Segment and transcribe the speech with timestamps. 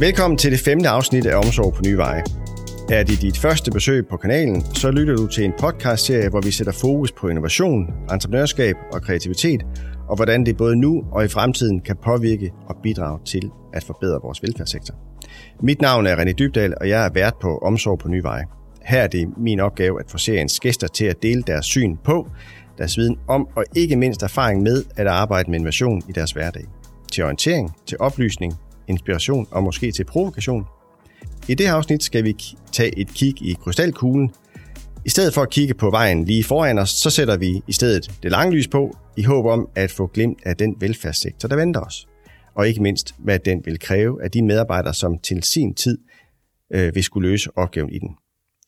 [0.00, 2.22] Velkommen til det femte afsnit af Omsorg på Nye Veje.
[2.90, 6.50] Er det dit første besøg på kanalen, så lytter du til en podcast-serie, hvor vi
[6.50, 9.62] sætter fokus på innovation, entreprenørskab og kreativitet,
[10.08, 14.20] og hvordan det både nu og i fremtiden kan påvirke og bidrage til at forbedre
[14.22, 14.94] vores velfærdssektor.
[15.62, 18.44] Mit navn er René Dybdal, og jeg er vært på Omsorg på Nye Veje.
[18.82, 22.28] Her er det min opgave at få seriens gæster til at dele deres syn på,
[22.78, 26.64] deres viden om og ikke mindst erfaring med at arbejde med innovation i deres hverdag.
[27.12, 28.54] Til orientering, til oplysning,
[28.88, 30.64] inspiration og måske til provokation.
[31.48, 32.36] I det her afsnit skal vi
[32.72, 34.30] tage et kig i krystalkuglen.
[35.04, 38.10] I stedet for at kigge på vejen lige foran os, så sætter vi i stedet
[38.22, 41.80] det lange lys på, i håb om at få glimt af den velfærdssektor, der venter
[41.80, 42.08] os.
[42.54, 45.98] Og ikke mindst, hvad den vil kræve af de medarbejdere, som til sin tid
[46.74, 48.08] øh, vil skulle løse opgaven i den.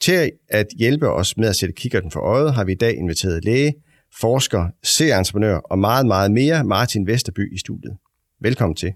[0.01, 3.45] Til at hjælpe os med at sætte kikkerten for øjet, har vi i dag inviteret
[3.45, 3.75] læge,
[4.21, 7.97] forsker, serieentreprenør og meget, meget mere Martin Vesterby i studiet.
[8.41, 8.93] Velkommen til.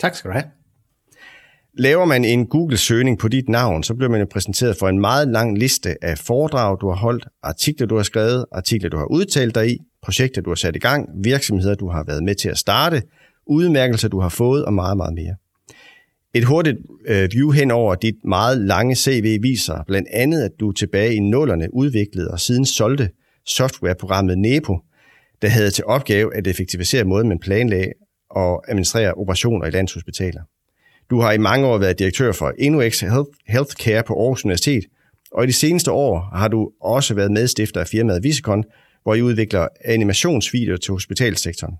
[0.00, 0.44] Tak skal du have.
[1.78, 5.28] Laver man en Google-søgning på dit navn, så bliver man jo præsenteret for en meget
[5.28, 9.54] lang liste af foredrag, du har holdt, artikler, du har skrevet, artikler, du har udtalt
[9.54, 12.58] dig i, projekter, du har sat i gang, virksomheder, du har været med til at
[12.58, 13.02] starte,
[13.46, 15.34] udmærkelser, du har fået og meget, meget mere.
[16.34, 16.76] Et hurtigt
[17.06, 21.20] øh, view hen over dit meget lange CV viser blandt andet, at du tilbage i
[21.20, 23.10] nullerne udviklede og siden solgte
[23.46, 24.78] softwareprogrammet Nepo,
[25.42, 27.92] der havde til opgave at effektivisere måden, man planlagde
[28.30, 30.42] og administrerer operationer i landshospitaler.
[31.10, 33.00] Du har i mange år været direktør for InnoX
[33.46, 34.84] Healthcare på Aarhus Universitet,
[35.32, 38.64] og i de seneste år har du også været medstifter af firmaet Visicon,
[39.02, 41.74] hvor I udvikler animationsvideoer til hospitalsektoren.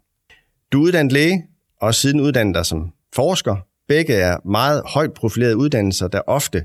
[0.72, 1.44] Du er uddannet læge,
[1.80, 3.56] og siden uddannet dig som forsker.
[3.88, 6.64] Begge er meget højt profilerede uddannelser, der ofte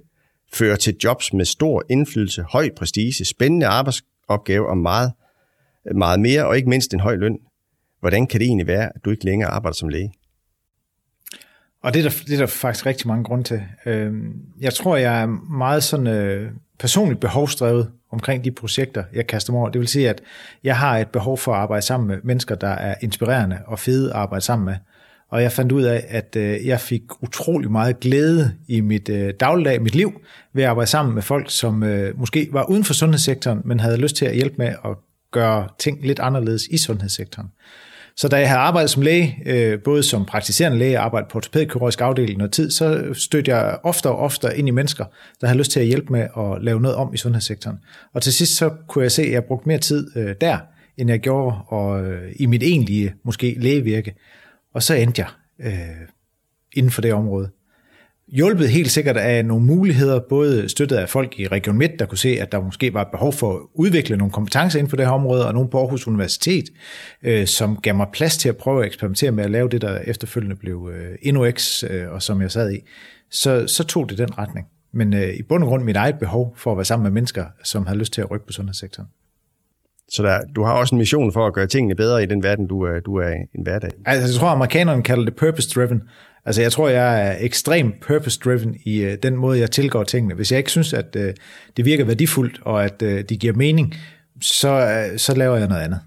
[0.53, 5.11] fører til jobs med stor indflydelse, høj prestige, spændende arbejdsopgave og meget,
[5.95, 7.37] meget mere, og ikke mindst en høj løn.
[8.05, 10.13] Hvordan kan det egentlig være, at du ikke længere arbejder som læge?
[11.83, 13.61] Og det er, der, det er der faktisk rigtig mange grunde til.
[13.85, 15.25] Øhm, jeg tror, jeg er
[15.57, 19.69] meget sådan øh, personligt behovsdrevet omkring de projekter, jeg kaster mig over.
[19.69, 20.21] Det vil sige, at
[20.63, 24.09] jeg har et behov for at arbejde sammen med mennesker, der er inspirerende og fede
[24.09, 24.75] at arbejde sammen med.
[25.29, 29.33] Og jeg fandt ud af, at øh, jeg fik utrolig meget glæde i mit øh,
[29.39, 30.21] dagligdag, mit liv,
[30.53, 31.73] ved at arbejde sammen med folk, som
[32.15, 34.97] måske var uden for sundhedssektoren, men havde lyst til at hjælpe med at
[35.31, 37.47] gøre ting lidt anderledes i sundhedssektoren.
[38.17, 41.37] Så da jeg havde arbejdet som læge, øh, både som praktiserende læge og arbejdet på
[41.37, 45.05] ortopædkirurgisk afdeling noget tid, så stødte jeg ofte og ofte ind i mennesker,
[45.41, 47.77] der havde lyst til at hjælpe med at lave noget om i sundhedssektoren.
[48.13, 50.57] Og til sidst så kunne jeg se, at jeg brugte mere tid øh, der,
[50.97, 54.15] end jeg gjorde og, øh, i mit egentlige, måske lægevirke.
[54.73, 55.29] Og så endte jeg
[55.67, 56.07] øh,
[56.73, 57.49] inden for det område
[58.35, 62.17] hjulpet helt sikkert af nogle muligheder, både støttet af folk i Region Midt, der kunne
[62.17, 65.05] se, at der måske var et behov for at udvikle nogle kompetencer inden for det
[65.05, 66.65] her område, og nogle på Aarhus Universitet,
[67.23, 69.97] øh, som gav mig plads til at prøve at eksperimentere med at lave det, der
[69.97, 72.77] efterfølgende blev øh, InnoX, øh, og som jeg sad i.
[73.31, 74.67] Så, så tog det den retning.
[74.93, 77.45] Men øh, i bund og grund mit eget behov for at være sammen med mennesker,
[77.63, 79.09] som har lyst til at rykke på sundhedssektoren.
[80.09, 82.67] Så der, du har også en mission for at gøre tingene bedre i den verden,
[82.67, 83.89] du er, du er en hverdag.
[84.05, 86.01] Altså, jeg tror, amerikanerne kalder det purpose-driven.
[86.45, 90.35] Altså, jeg tror, jeg er ekstremt purpose-driven i uh, den måde, jeg tilgår tingene.
[90.35, 91.21] Hvis jeg ikke synes, at uh,
[91.77, 93.95] det virker værdifuldt, og at uh, de giver mening,
[94.41, 95.99] så, uh, så laver jeg noget andet.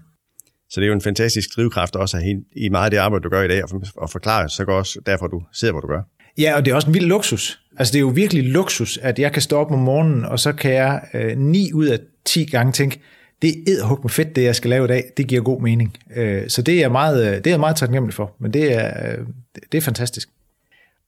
[0.69, 3.41] Så det er jo en fantastisk drivkraft også i meget af det arbejde, du gør
[3.41, 3.63] i dag,
[3.97, 6.01] og forklare så går også derfor, du ser, hvor du gør.
[6.37, 7.59] Ja, og det er også en vild luksus.
[7.77, 10.53] Altså, det er jo virkelig luksus, at jeg kan stå op om morgenen, og så
[10.53, 12.99] kan jeg uh, 9 ud af 10 gange tænke,
[13.41, 15.03] det er edderhug med fedt, det jeg skal lave i dag.
[15.17, 15.97] Det giver god mening.
[16.15, 19.11] Øh, så det er, meget, øh, det er jeg meget taknemmelig for, men det er,
[19.11, 19.25] øh,
[19.71, 20.29] det er fantastisk.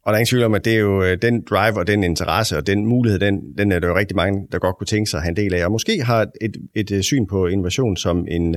[0.04, 2.58] Og der er ingen tvivl om, at det er jo den drive og den interesse
[2.58, 5.18] og den mulighed, den, den er der jo rigtig mange, der godt kunne tænke sig
[5.18, 5.66] at have en del af.
[5.66, 8.56] Og måske har et, et syn på innovation som en,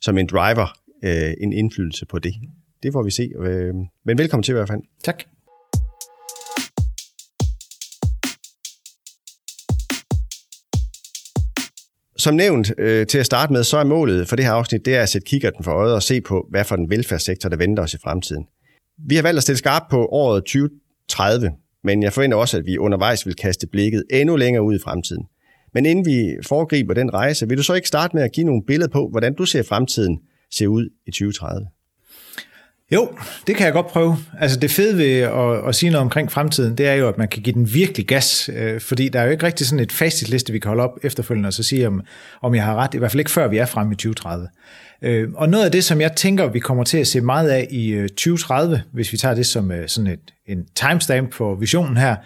[0.00, 0.78] som en driver,
[1.40, 2.34] en indflydelse på det.
[2.82, 3.30] Det får vi se.
[4.04, 4.80] Men velkommen til i hvert fald.
[5.04, 5.22] Tak.
[12.26, 14.94] Som nævnt øh, til at starte med, så er målet for det her afsnit, det
[14.94, 17.82] er at sætte kikkerten for øjet og se på, hvad for den velfærdssektor, der venter
[17.82, 18.44] os i fremtiden.
[19.08, 21.52] Vi har valgt at stille skarpt på året 2030,
[21.84, 25.24] men jeg forventer også, at vi undervejs vil kaste blikket endnu længere ud i fremtiden.
[25.74, 28.62] Men inden vi foregriber den rejse, vil du så ikke starte med at give nogle
[28.66, 30.18] billeder på, hvordan du ser fremtiden
[30.50, 31.66] se ud i 2030?
[32.92, 33.08] Jo,
[33.46, 34.16] det kan jeg godt prøve.
[34.40, 37.28] Altså det fede ved at, at sige noget omkring fremtiden, det er jo, at man
[37.28, 40.52] kan give den virkelig gas, øh, fordi der er jo ikke rigtig sådan et facitliste,
[40.52, 42.02] vi kan holde op efterfølgende og så sige, om,
[42.42, 44.48] om jeg har ret, i hvert fald ikke før vi er fremme i 2030.
[45.02, 47.66] Øh, og noget af det, som jeg tænker, vi kommer til at se meget af
[47.70, 51.96] i øh, 2030, hvis vi tager det som øh, sådan et, en timestamp for visionen
[51.96, 52.16] her,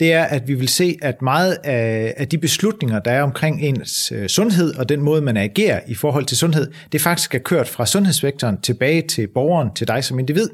[0.00, 3.62] det er, at vi vil se, at meget af, af de beslutninger, der er omkring
[3.62, 7.38] ens øh, sundhed og den måde, man agerer i forhold til sundhed, det faktisk er
[7.38, 10.48] kørt fra sundhedsvektoren tilbage til borgeren, til dig som individ.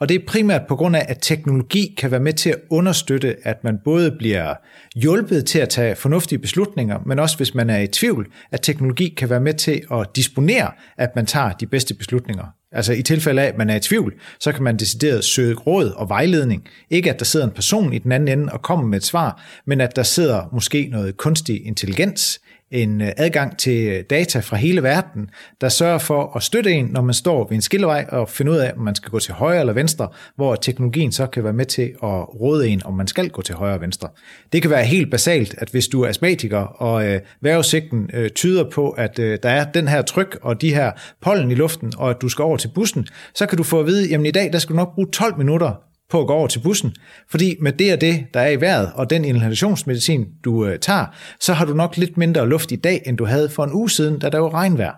[0.00, 3.36] Og det er primært på grund af, at teknologi kan være med til at understøtte,
[3.42, 4.54] at man både bliver
[4.96, 9.08] hjulpet til at tage fornuftige beslutninger, men også hvis man er i tvivl, at teknologi
[9.16, 12.44] kan være med til at disponere, at man tager de bedste beslutninger.
[12.72, 15.90] Altså i tilfælde af, at man er i tvivl, så kan man decideret søge råd
[15.90, 16.68] og vejledning.
[16.90, 19.42] Ikke at der sidder en person i den anden ende og kommer med et svar,
[19.66, 22.40] men at der sidder måske noget kunstig intelligens,
[22.70, 25.30] en øh, adgang til øh, data fra hele verden,
[25.60, 28.58] der sørger for at støtte en, når man står ved en skillevej og finder ud
[28.58, 31.66] af, om man skal gå til højre eller venstre, hvor teknologien så kan være med
[31.66, 34.08] til at råde en, om man skal gå til højre og venstre.
[34.52, 38.70] Det kan være helt basalt, at hvis du er astmatiker, og øh, vejrudsigten øh, tyder
[38.70, 40.92] på, at øh, der er den her tryk og de her
[41.22, 43.86] pollen i luften, og at du skal over til bussen, så kan du få at
[43.86, 46.46] vide, jamen i dag, der skal du nok bruge 12 minutter på at gå over
[46.46, 46.94] til bussen.
[47.30, 51.06] Fordi med det og det, der er i vejret, og den inhalationsmedicin, du øh, tager,
[51.40, 53.90] så har du nok lidt mindre luft i dag, end du havde for en uge
[53.90, 54.94] siden, da der var regnvejr.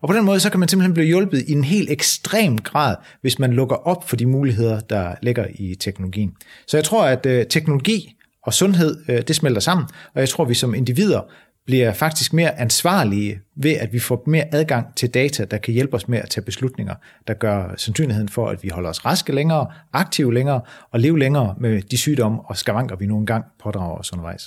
[0.00, 2.96] Og på den måde, så kan man simpelthen blive hjulpet i en helt ekstrem grad,
[3.20, 6.32] hvis man lukker op for de muligheder, der ligger i teknologien.
[6.66, 10.44] Så jeg tror, at øh, teknologi og sundhed, øh, det smelter sammen, og jeg tror,
[10.44, 11.20] at vi som individer
[11.66, 15.94] bliver faktisk mere ansvarlige ved, at vi får mere adgang til data, der kan hjælpe
[15.94, 16.94] os med at tage beslutninger,
[17.26, 20.60] der gør sandsynligheden for, at vi holder os raske længere, aktive længere
[20.90, 24.46] og leve længere med de sygdomme og skavanker, vi nogle gange pådrager os undervejs.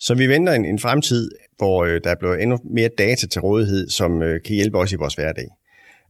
[0.00, 3.88] Så vi venter en, en fremtid, hvor øh, der bliver endnu mere data til rådighed,
[3.88, 5.48] som øh, kan hjælpe os i vores hverdag.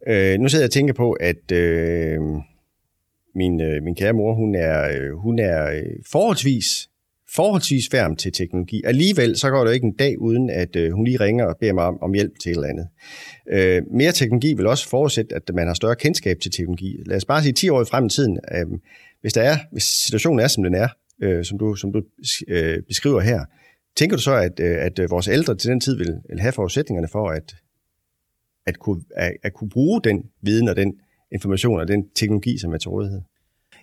[0.09, 2.21] Øh, nu sidder jeg og tænker på, at øh,
[3.35, 6.89] min, øh, min kære mor, hun er, øh, hun er øh, forholdsvis
[7.35, 8.83] forholdsvis færm til teknologi.
[8.85, 11.73] Alligevel så går der ikke en dag uden, at øh, hun lige ringer og beder
[11.73, 12.89] mig om, om hjælp til et eller andet.
[13.51, 16.97] Øh, mere teknologi vil også forudsætte, at man har større kendskab til teknologi.
[17.07, 18.67] Lad os bare sige 10 år frem i tiden, øh,
[19.21, 20.89] hvis, der er, hvis situationen er, som den er,
[21.23, 22.03] øh, som du, som du
[22.49, 23.45] øh, beskriver her,
[23.97, 26.53] tænker du så, at, øh, at øh, vores ældre til den tid vil, vil have
[26.53, 27.55] forudsætningerne for at,
[28.67, 30.95] at, kunne, at, at kunne bruge den viden og den
[31.33, 33.21] information og den teknologi, som er til rådighed?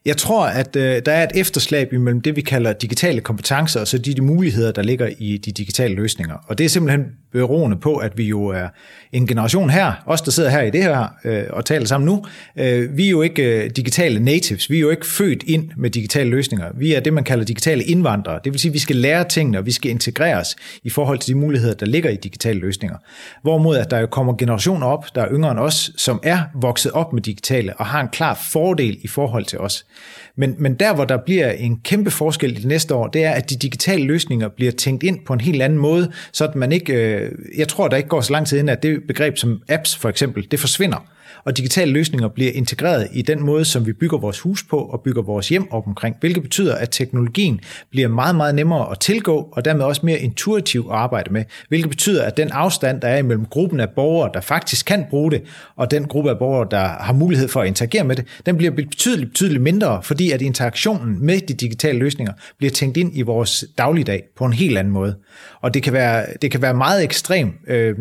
[0.06, 3.88] Jeg tror, at øh, der er et efterslæb imellem det, vi kalder digitale kompetencer, og
[3.88, 6.36] så de, de muligheder, der ligger i de digitale løsninger.
[6.48, 8.68] Og det er simpelthen beroende på, at vi jo er
[9.12, 12.26] en generation her, os der sidder her i det her øh, og taler sammen nu,
[12.56, 15.90] øh, vi er jo ikke øh, digitale natives, vi er jo ikke født ind med
[15.90, 16.70] digitale løsninger.
[16.76, 18.40] Vi er det, man kalder digitale indvandrere.
[18.44, 21.34] Det vil sige, at vi skal lære tingene, og vi skal integreres i forhold til
[21.34, 22.98] de muligheder, der ligger i digitale løsninger.
[23.42, 26.92] Hvorimod, at der jo kommer generationer op, der er yngre end os, som er vokset
[26.92, 29.86] op med digitale og har en klar fordel i forhold til os.
[30.36, 33.32] Men, men der, hvor der bliver en kæmpe forskel i det næste år, det er,
[33.32, 36.72] at de digitale løsninger bliver tænkt ind på en helt anden måde, så at man
[36.72, 39.62] ikke, øh, jeg tror, der ikke går så lang tid ind, at det begreb som
[39.70, 41.06] apps for eksempel, det forsvinder
[41.44, 45.02] og digitale løsninger bliver integreret i den måde, som vi bygger vores hus på og
[45.02, 47.60] bygger vores hjem op omkring, hvilket betyder, at teknologien
[47.92, 51.90] bliver meget, meget nemmere at tilgå, og dermed også mere intuitiv at arbejde med, hvilket
[51.90, 55.42] betyder, at den afstand, der er imellem gruppen af borgere, der faktisk kan bruge det,
[55.76, 58.72] og den gruppe af borgere, der har mulighed for at interagere med det, den bliver
[58.72, 63.66] betydeligt, betydeligt mindre, fordi at interaktionen med de digitale løsninger bliver tænkt ind i vores
[63.78, 65.16] dagligdag på en helt anden måde.
[65.62, 67.54] Og det kan være, det kan være meget ekstrem.
[67.68, 67.96] Øh,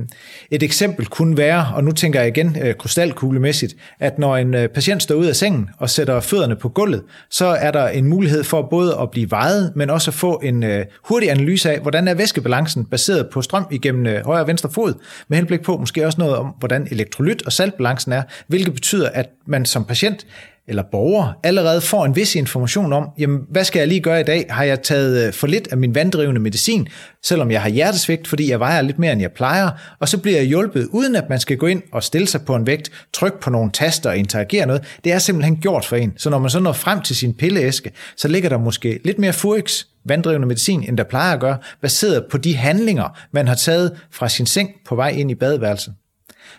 [0.51, 4.55] et eksempel kunne være, og nu tænker jeg igen øh, krystal krystalkuglemæssigt, at når en
[4.55, 8.05] øh, patient står ud af sengen og sætter fødderne på gulvet, så er der en
[8.05, 11.81] mulighed for både at blive vejet, men også at få en øh, hurtig analyse af,
[11.81, 14.95] hvordan er væskebalancen baseret på strøm igennem øh, højre og venstre fod,
[15.29, 19.29] med henblik på måske også noget om, hvordan elektrolyt og saltbalancen er, hvilket betyder, at
[19.47, 20.27] man som patient
[20.69, 24.25] eller borger allerede får en vis information om, jamen, hvad skal jeg lige gøre i
[24.25, 24.47] dag?
[24.51, 26.89] Har jeg taget øh, for lidt af min vanddrivende medicin,
[27.25, 29.71] selvom jeg har hjertesvigt, fordi jeg vejer lidt mere, end jeg plejer,
[30.01, 32.55] og så bliver jeg hjulpet, uden at man skal gå ind og stille sig på
[32.55, 34.99] en vægt, trykke på nogle taster og interagere noget.
[35.05, 36.13] Det er simpelthen gjort for en.
[36.17, 39.33] Så når man så når frem til sin pilleæske, så ligger der måske lidt mere
[39.33, 43.97] furix, vanddrivende medicin, end der plejer at gøre, baseret på de handlinger, man har taget
[44.13, 45.95] fra sin seng på vej ind i badeværelset.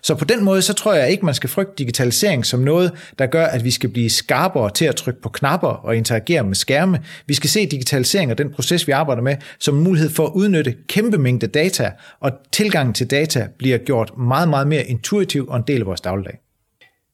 [0.02, 3.26] Så på den måde, så tror jeg ikke, man skal frygte digitalisering som noget, der
[3.26, 7.00] gør, at vi skal blive skarpere til at trykke på knapper og interagere med skærme.
[7.26, 10.32] Vi skal se digitalisering og den proces, vi arbejder med, som en mulighed for at
[10.36, 15.58] udnytte kæmpe mængde data, og tilgangen til data bliver gjort meget, meget mere intuitiv og
[15.58, 16.40] en del af vores dagligdag.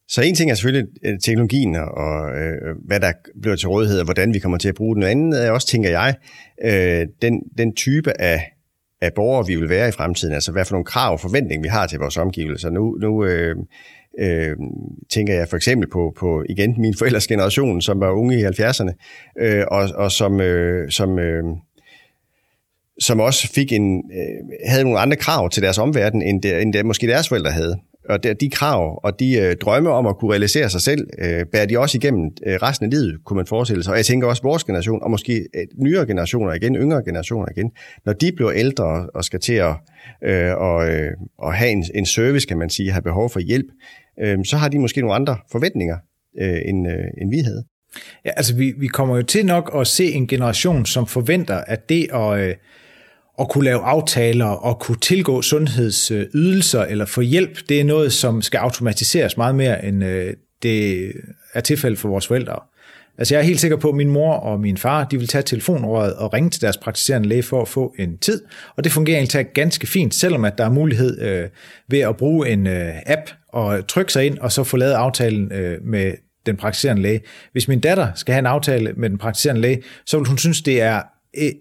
[0.08, 3.12] Så en ting er selvfølgelig øh, teknologien og øh, hvad der
[3.42, 5.00] bliver til rådighed, og hvordan vi kommer til at bruge den.
[5.00, 6.16] Noget andet er også, tænker jeg,
[6.64, 8.55] øh, den, den type af
[9.06, 10.34] af borgere, vi vil være i fremtiden.
[10.34, 12.70] Altså hvad for nogle krav og forventninger, vi har til vores omgivelser.
[12.70, 13.56] Nu, nu øh,
[14.20, 14.56] øh,
[15.10, 18.94] tænker jeg for eksempel på, på igen min forældres generation, som var unge i 70'erne,
[19.40, 21.44] øh, og, og som, øh, som, øh,
[23.00, 26.74] som også fik en, øh, havde nogle andre krav til deres omverden, end, det, end
[26.74, 30.18] det, måske deres forældre havde og de, de krav og de øh, drømme om at
[30.18, 33.46] kunne realisere sig selv, øh, bærer de også igennem øh, resten af livet, kunne man
[33.46, 33.92] forestille sig.
[33.92, 37.72] Og jeg tænker også vores generation, og måske øh, nyere generationer igen, yngre generationer igen,
[38.06, 39.76] når de bliver ældre og skal til at
[40.24, 43.68] øh, og, øh, og have en, en service, kan man sige, have behov for hjælp,
[44.24, 45.98] øh, så har de måske nogle andre forventninger
[46.42, 47.64] øh, end, øh, end vi havde.
[48.26, 51.90] Ja, altså vi, vi kommer jo til nok at se en generation, som forventer, at
[51.90, 52.56] det at, øh,
[53.40, 58.42] at kunne lave aftaler og kunne tilgå sundhedsydelser eller få hjælp, det er noget, som
[58.42, 61.12] skal automatiseres meget mere, end øh, det
[61.54, 62.60] er tilfældet for vores forældre.
[63.18, 65.42] Altså jeg er helt sikker på, at min mor og min far, de vil tage
[65.42, 68.42] telefonrådet og ringe til deres praktiserende læge for at få en tid.
[68.76, 71.50] Og det fungerer egentlig ganske fint, selvom at der er mulighed øh,
[71.90, 75.52] ved at bruge en øh, app og trykke sig ind og så få lavet aftalen
[75.52, 76.14] øh, med
[76.46, 77.22] den praktiserende læge.
[77.52, 80.62] Hvis min datter skal have en aftale med den praktiserende læge, så vil hun synes,
[80.62, 81.02] det er
[81.38, 81.52] øh,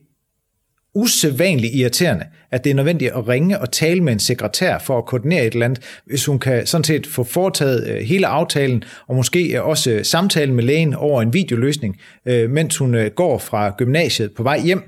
[0.95, 5.07] usædvanligt irriterende, at det er nødvendigt at ringe og tale med en sekretær for at
[5.07, 9.15] koordinere et eller andet, hvis hun kan sådan set få foretaget øh, hele aftalen, og
[9.17, 11.97] måske øh, også øh, samtalen med lægen over en videoløsning,
[12.49, 14.83] mens hun går fra gymnasiet på vej hjem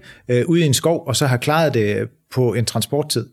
[0.47, 3.27] ude i en skov, og så har klaret det på en transporttid.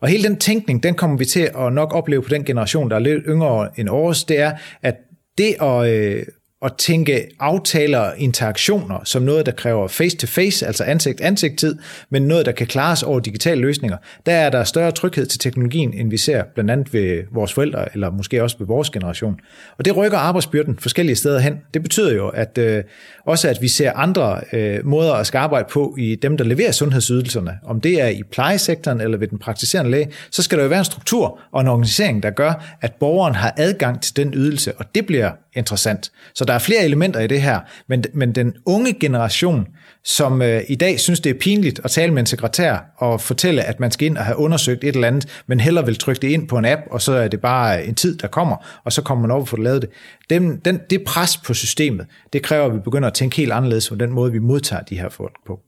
[0.00, 2.96] Og hele den tænkning, den kommer vi til at nok opleve på den generation, der
[2.96, 4.94] er lidt yngre end års, det er, at
[5.38, 6.24] det at,
[6.62, 11.78] at tænke aftaler og interaktioner som noget, der kræver face-to-face, altså ansigt-ansigt-tid,
[12.10, 13.96] men noget, der kan klares over digitale løsninger,
[14.26, 17.92] der er der større tryghed til teknologien, end vi ser blandt andet ved vores forældre,
[17.92, 19.40] eller måske også ved vores generation.
[19.78, 21.58] Og det rykker arbejdsbyrden forskellige steder hen.
[21.74, 22.84] Det betyder jo, at øh,
[23.26, 26.72] også at vi ser andre øh, måder at skal arbejde på i dem, der leverer
[26.72, 27.58] sundhedsydelserne.
[27.64, 30.78] Om det er i plejesektoren eller ved den praktiserende læge, så skal der jo være
[30.78, 34.94] en struktur og en organisering, der gør, at borgeren har adgang til den ydelse, og
[34.94, 36.10] det bliver interessant.
[36.34, 39.66] Så der er flere elementer i det her, men, men den unge generation,
[40.04, 43.62] som øh, i dag synes, det er pinligt at tale med en sekretær og fortælle,
[43.62, 46.28] at man skal ind og have undersøgt et eller andet, men heller vil trykke det
[46.28, 49.02] ind på en app, og så er det bare en tid, der kommer, og så
[49.02, 49.90] kommer man over får det lavet det.
[50.30, 53.88] Den, den, det pres på systemet, det kræver, at vi begynder at tænke helt anderledes
[53.88, 55.60] på den måde, vi modtager de her folk på.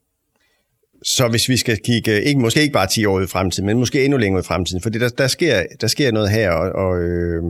[1.02, 3.78] Så hvis vi skal kigge, ikke, måske ikke bare 10 år ud i fremtiden, men
[3.78, 6.72] måske endnu længere ud i fremtiden, for der, der, sker, der sker noget her, og,
[6.72, 7.42] og øh,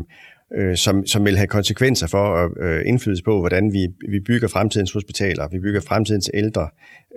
[0.56, 4.48] øh, som, som vil have konsekvenser for at øh, indflydelse på, hvordan vi, vi bygger
[4.48, 6.68] fremtidens hospitaler, vi bygger fremtidens ældre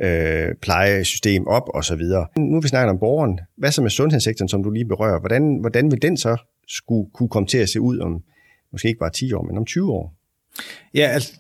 [0.02, 2.02] øh, plejesystem op osv.
[2.38, 3.40] Nu vi snakker om borgeren.
[3.58, 5.20] Hvad så med sundhedssektoren, som du lige berører?
[5.20, 6.38] Hvordan, hvordan vil den så
[6.68, 8.24] skulle kunne komme til at se ud om
[8.72, 10.16] måske ikke bare 10 år, men om 20 år?
[10.96, 11.32] Ja, altså,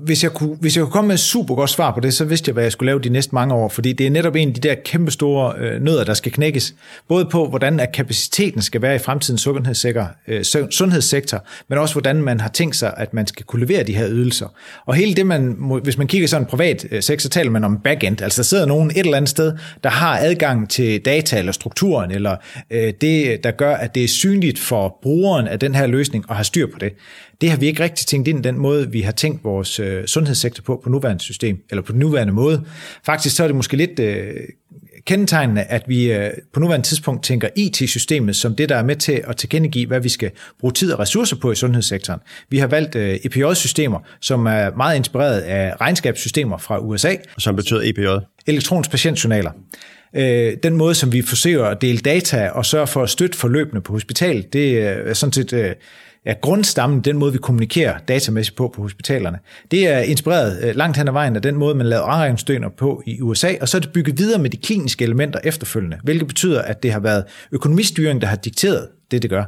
[0.00, 2.24] hvis, jeg kunne, hvis jeg kunne komme med et super godt svar på det, så
[2.24, 4.48] vidste jeg, hvad jeg skulle lave de næste mange år, fordi det er netop en
[4.48, 6.74] af de der kæmpe store øh, nødder, der skal knækkes.
[7.08, 12.16] Både på, hvordan at kapaciteten skal være i fremtidens sundhedssektor, øh, sundhedssektor, men også hvordan
[12.16, 14.46] man har tænkt sig, at man skal kunne levere de her ydelser.
[14.86, 17.64] Og hele det, man, hvis man kigger sådan en privat øh, sektor, så taler man
[17.64, 18.22] om backend.
[18.22, 19.52] Altså der sidder nogen et eller andet sted,
[19.84, 22.36] der har adgang til data eller strukturen, eller
[22.70, 26.36] øh, det, der gør, at det er synligt for brugeren af den her løsning og
[26.36, 26.92] har styr på det.
[27.40, 30.06] Det har vi ikke rigtig tænkt ind i den måde, vi har tænkt vores øh,
[30.06, 32.64] sundhedssektor på, på nuværende system, eller på den nuværende måde.
[33.06, 34.34] Faktisk så er det måske lidt øh,
[35.06, 39.22] kendetegnende, at vi øh, på nuværende tidspunkt tænker IT-systemet som det, der er med til
[39.26, 42.20] at tilkendegive, hvad vi skal bruge tid og ressourcer på i sundhedssektoren.
[42.50, 47.14] Vi har valgt øh, EPJ-systemer, som er meget inspireret af regnskabssystemer fra USA.
[47.38, 48.06] Som betyder EPJ?
[48.46, 49.50] Elektronisk patientjournaler
[50.16, 53.80] øh, den måde, som vi forsøger at dele data og sørge for at støtte forløbene
[53.80, 55.70] på hospitalet, det er sådan set øh,
[56.24, 59.38] er grundstammen, den måde, vi kommunikerer datamæssigt på på hospitalerne.
[59.70, 63.02] Det er inspireret øh, langt hen ad vejen af den måde, man lavede afregningsstøner på
[63.06, 66.62] i USA, og så er det bygget videre med de kliniske elementer efterfølgende, hvilket betyder,
[66.62, 69.44] at det har været økonomistyring, der har dikteret det, det gør.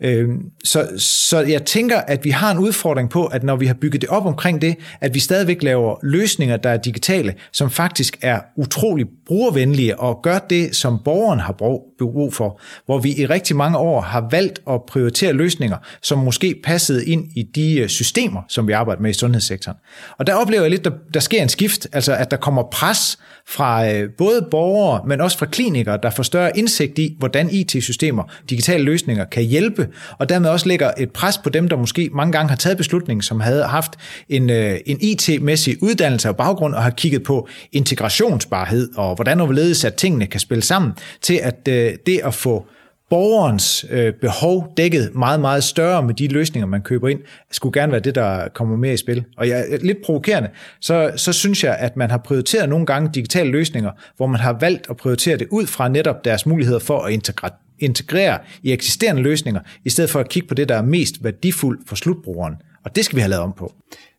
[0.00, 3.74] Øhm, så, så jeg tænker, at vi har en udfordring på, at når vi har
[3.74, 8.18] bygget det op omkring det, at vi stadigvæk laver løsninger, der er digitale, som faktisk
[8.22, 11.93] er utrolig brugervenlige og gør det, som borgeren har brug
[12.32, 17.06] for, hvor vi i rigtig mange år har valgt at prioritere løsninger, som måske passede
[17.06, 19.76] ind i de øh, systemer, som vi arbejder med i sundhedssektoren.
[20.18, 22.62] Og der oplever jeg lidt, at der, der sker en skift, altså at der kommer
[22.62, 27.50] pres fra øh, både borgere, men også fra klinikere, der får større indsigt i, hvordan
[27.50, 32.10] IT-systemer, digitale løsninger kan hjælpe, og dermed også lægger et pres på dem, der måske
[32.12, 33.90] mange gange har taget beslutningen, som havde haft
[34.28, 39.84] en, øh, en IT-mæssig uddannelse og baggrund, og har kigget på integrationsbarhed, og hvordan overledes,
[39.84, 42.66] at tingene kan spille sammen, til at øh, det at få
[43.10, 47.92] borgerens øh, behov dækket meget, meget større med de løsninger, man køber ind, skulle gerne
[47.92, 49.24] være det, der kommer mere i spil.
[49.36, 50.48] Og jeg er lidt provokerende,
[50.80, 54.56] så, så synes jeg, at man har prioriteret nogle gange digitale løsninger, hvor man har
[54.60, 59.22] valgt at prioritere det ud fra netop deres muligheder for at integrere integrere i eksisterende
[59.22, 62.54] løsninger, i stedet for at kigge på det, der er mest værdifuldt for slutbrugeren.
[62.84, 63.72] Og det skal vi have lavet om på.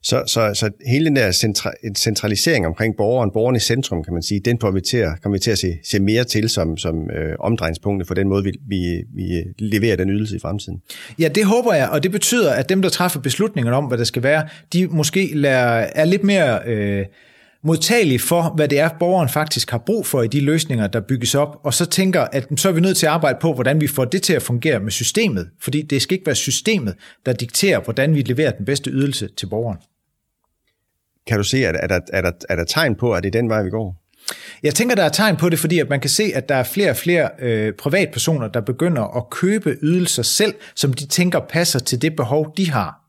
[0.06, 4.24] Så, så, så hele den der centra- centralisering omkring borgeren, borgeren i centrum, kan man
[4.24, 6.78] sige, den får vi til at, kommer vi til at se, se mere til som,
[6.78, 10.82] som øh, omdrejningspunktet for den måde, vi, vi, vi leverer den ydelse i fremtiden.
[11.20, 14.04] Ja, det håber jeg, og det betyder, at dem, der træffer beslutninger om, hvad der
[14.04, 16.60] skal være, de måske lader, er lidt mere...
[16.66, 17.06] Øh,
[17.64, 21.36] modtagelig for, hvad det er, borgeren faktisk har brug for i de løsninger, der bygges
[21.36, 23.88] op, og så tænker, at så er vi nødt til at arbejde på, hvordan vi
[23.88, 26.96] får det til at fungere med systemet, fordi det skal ikke være systemet,
[27.26, 29.78] der dikterer, hvordan vi leverer den bedste ydelse til borgeren.
[31.27, 33.41] Kan du se, at er der, er der, er der tegn på, at det er
[33.41, 33.96] den vej, vi går?
[34.63, 36.63] Jeg tænker, der er tegn på det, fordi at man kan se, at der er
[36.63, 41.79] flere og flere øh, privatpersoner, der begynder at købe ydelser selv, som de tænker passer
[41.79, 43.05] til det behov, de har.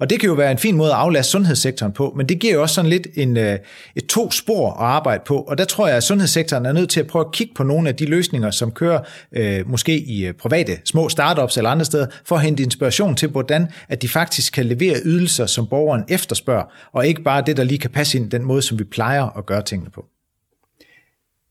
[0.00, 2.52] Og det kan jo være en fin måde at aflaste sundhedssektoren på, men det giver
[2.52, 3.58] jo også sådan lidt en, øh,
[3.96, 7.00] et to spor at arbejde på, og der tror jeg, at sundhedssektoren er nødt til
[7.00, 9.00] at prøve at kigge på nogle af de løsninger, som kører
[9.32, 13.28] øh, måske i øh, private små startups eller andre steder, for at hente inspiration til,
[13.28, 17.64] hvordan at de faktisk kan levere ydelser, som borgeren efterspørger, og ikke bare det, der
[17.64, 20.04] lige kan passe ind den måde, som vi plejer at gøre tingene på.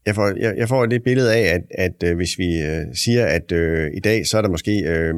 [0.06, 3.26] Jeg får, jeg, jeg får det billede af, at, at øh, hvis vi øh, siger,
[3.26, 5.14] at øh, i dag, så er der måske, øh,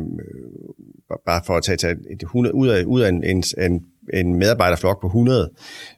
[1.25, 3.23] bare for at tage, tage et 100, ud af, ud af en,
[3.57, 3.81] en,
[4.13, 5.49] en medarbejderflok på 100,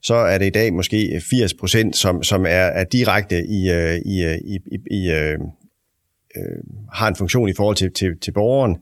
[0.02, 3.94] så er det i dag måske 80 procent, som, som er, er direkte i, øh,
[3.94, 5.40] øh, i, i, i, i øh,
[6.94, 8.78] har en funktion i forhold til, til, til borgeren.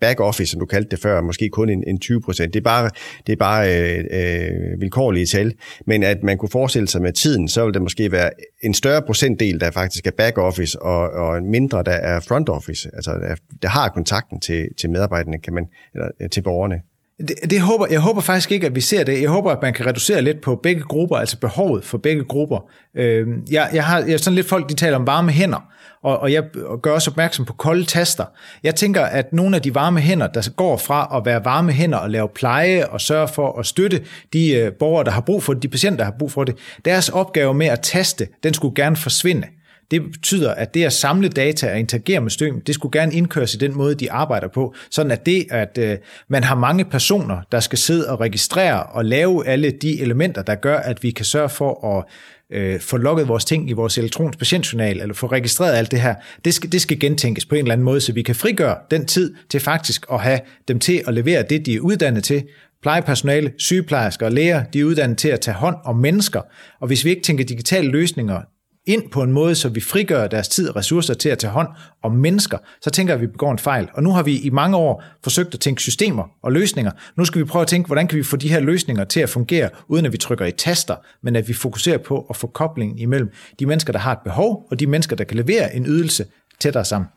[0.00, 2.54] Back office, som du kaldte det før, måske kun en, en 20 procent.
[2.54, 2.90] Det er bare,
[3.26, 5.52] det er bare øh, øh, vilkårlige tal.
[5.86, 8.30] Men at man kunne forestille sig med tiden, så vil det måske være
[8.62, 12.48] en større procentdel, der faktisk er back office, og, og en mindre, der er front
[12.48, 12.90] office.
[12.94, 16.80] Altså, der, der har kontakten til, til medarbejderne, kan man, eller øh, til borgerne.
[17.18, 19.22] Det, det håber, jeg håber faktisk ikke, at vi ser det.
[19.22, 22.70] Jeg håber, at man kan reducere lidt på begge grupper, altså behovet for begge grupper.
[22.96, 25.72] Øh, jeg, jeg har jeg sådan lidt folk, de taler om varme hænder
[26.02, 26.44] og, og jeg
[26.82, 28.24] gør også opmærksom på kolde taster.
[28.62, 31.98] Jeg tænker, at nogle af de varme hænder, der går fra at være varme hænder
[31.98, 35.52] og lave pleje og sørge for at støtte de øh, borgere, der har brug for
[35.52, 38.74] det, de patienter, der har brug for det, deres opgave med at taste, den skulle
[38.74, 39.46] gerne forsvinde.
[39.90, 43.54] Det betyder, at det at samle data og interagere med støm, det skulle gerne indkøres
[43.54, 45.98] i den måde, de arbejder på, sådan at det, at øh,
[46.28, 50.54] man har mange personer, der skal sidde og registrere og lave alle de elementer, der
[50.54, 52.04] gør, at vi kan sørge for at
[52.52, 56.14] øh, få logget vores ting i vores elektroniske patientjournal, eller få registreret alt det her,
[56.44, 59.06] det skal, det skal gentænkes på en eller anden måde, så vi kan frigøre den
[59.06, 62.44] tid til faktisk at have dem til at levere det, de er uddannet til.
[62.82, 66.40] Plejepersonale, sygeplejersker og læger, de er uddannet til at tage hånd om mennesker,
[66.80, 68.40] og hvis vi ikke tænker digitale løsninger
[68.86, 71.68] ind på en måde, så vi frigør deres tid og ressourcer til at tage hånd
[72.02, 73.88] om mennesker, så tænker jeg, at vi begår en fejl.
[73.94, 76.90] Og nu har vi i mange år forsøgt at tænke systemer og løsninger.
[77.16, 79.28] Nu skal vi prøve at tænke, hvordan kan vi få de her løsninger til at
[79.28, 82.98] fungere, uden at vi trykker i taster, men at vi fokuserer på at få koblingen
[82.98, 86.26] imellem de mennesker, der har et behov, og de mennesker, der kan levere en ydelse
[86.60, 87.08] tættere sammen.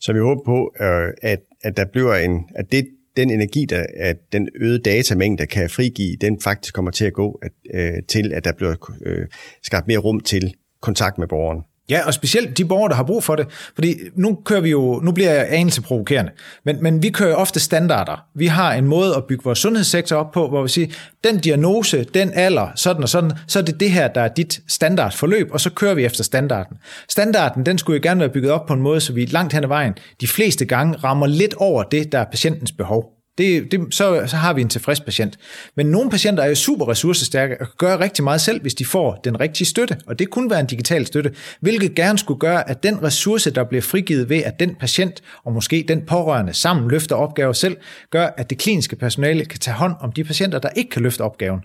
[0.00, 3.86] Så vi håber på, øh, at, at der bliver en, at det, den energi, der,
[3.96, 8.32] at den øgede datamængde kan frigive, den faktisk kommer til at gå at, øh, til,
[8.32, 9.26] at der bliver øh,
[9.62, 11.62] skabt mere rum til kontakt med borgeren.
[11.90, 13.46] Ja, og specielt de borgere, der har brug for det.
[13.74, 16.32] Fordi nu kører vi jo, nu bliver jeg anelse provokerende,
[16.64, 18.24] men, men vi kører ofte standarder.
[18.34, 20.88] Vi har en måde at bygge vores sundhedssektor op på, hvor vi siger,
[21.24, 24.60] den diagnose, den alder, sådan og sådan, så er det det her, der er dit
[24.68, 26.76] standardforløb, og så kører vi efter standarden.
[27.08, 29.64] Standarden, den skulle jo gerne være bygget op på en måde, så vi langt hen
[29.64, 33.17] ad vejen de fleste gange rammer lidt over det, der er patientens behov.
[33.38, 35.38] Det, det, så, så har vi en tilfreds patient.
[35.74, 38.84] Men nogle patienter er jo super ressourcestærke og kan gøre rigtig meget selv, hvis de
[38.84, 39.96] får den rigtige støtte.
[40.06, 43.64] Og det kunne være en digital støtte, hvilket gerne skulle gøre, at den ressource, der
[43.64, 47.76] bliver frigivet ved, at den patient og måske den pårørende sammen løfter opgaver selv,
[48.10, 51.20] gør, at det kliniske personale kan tage hånd om de patienter, der ikke kan løfte
[51.20, 51.60] opgaven.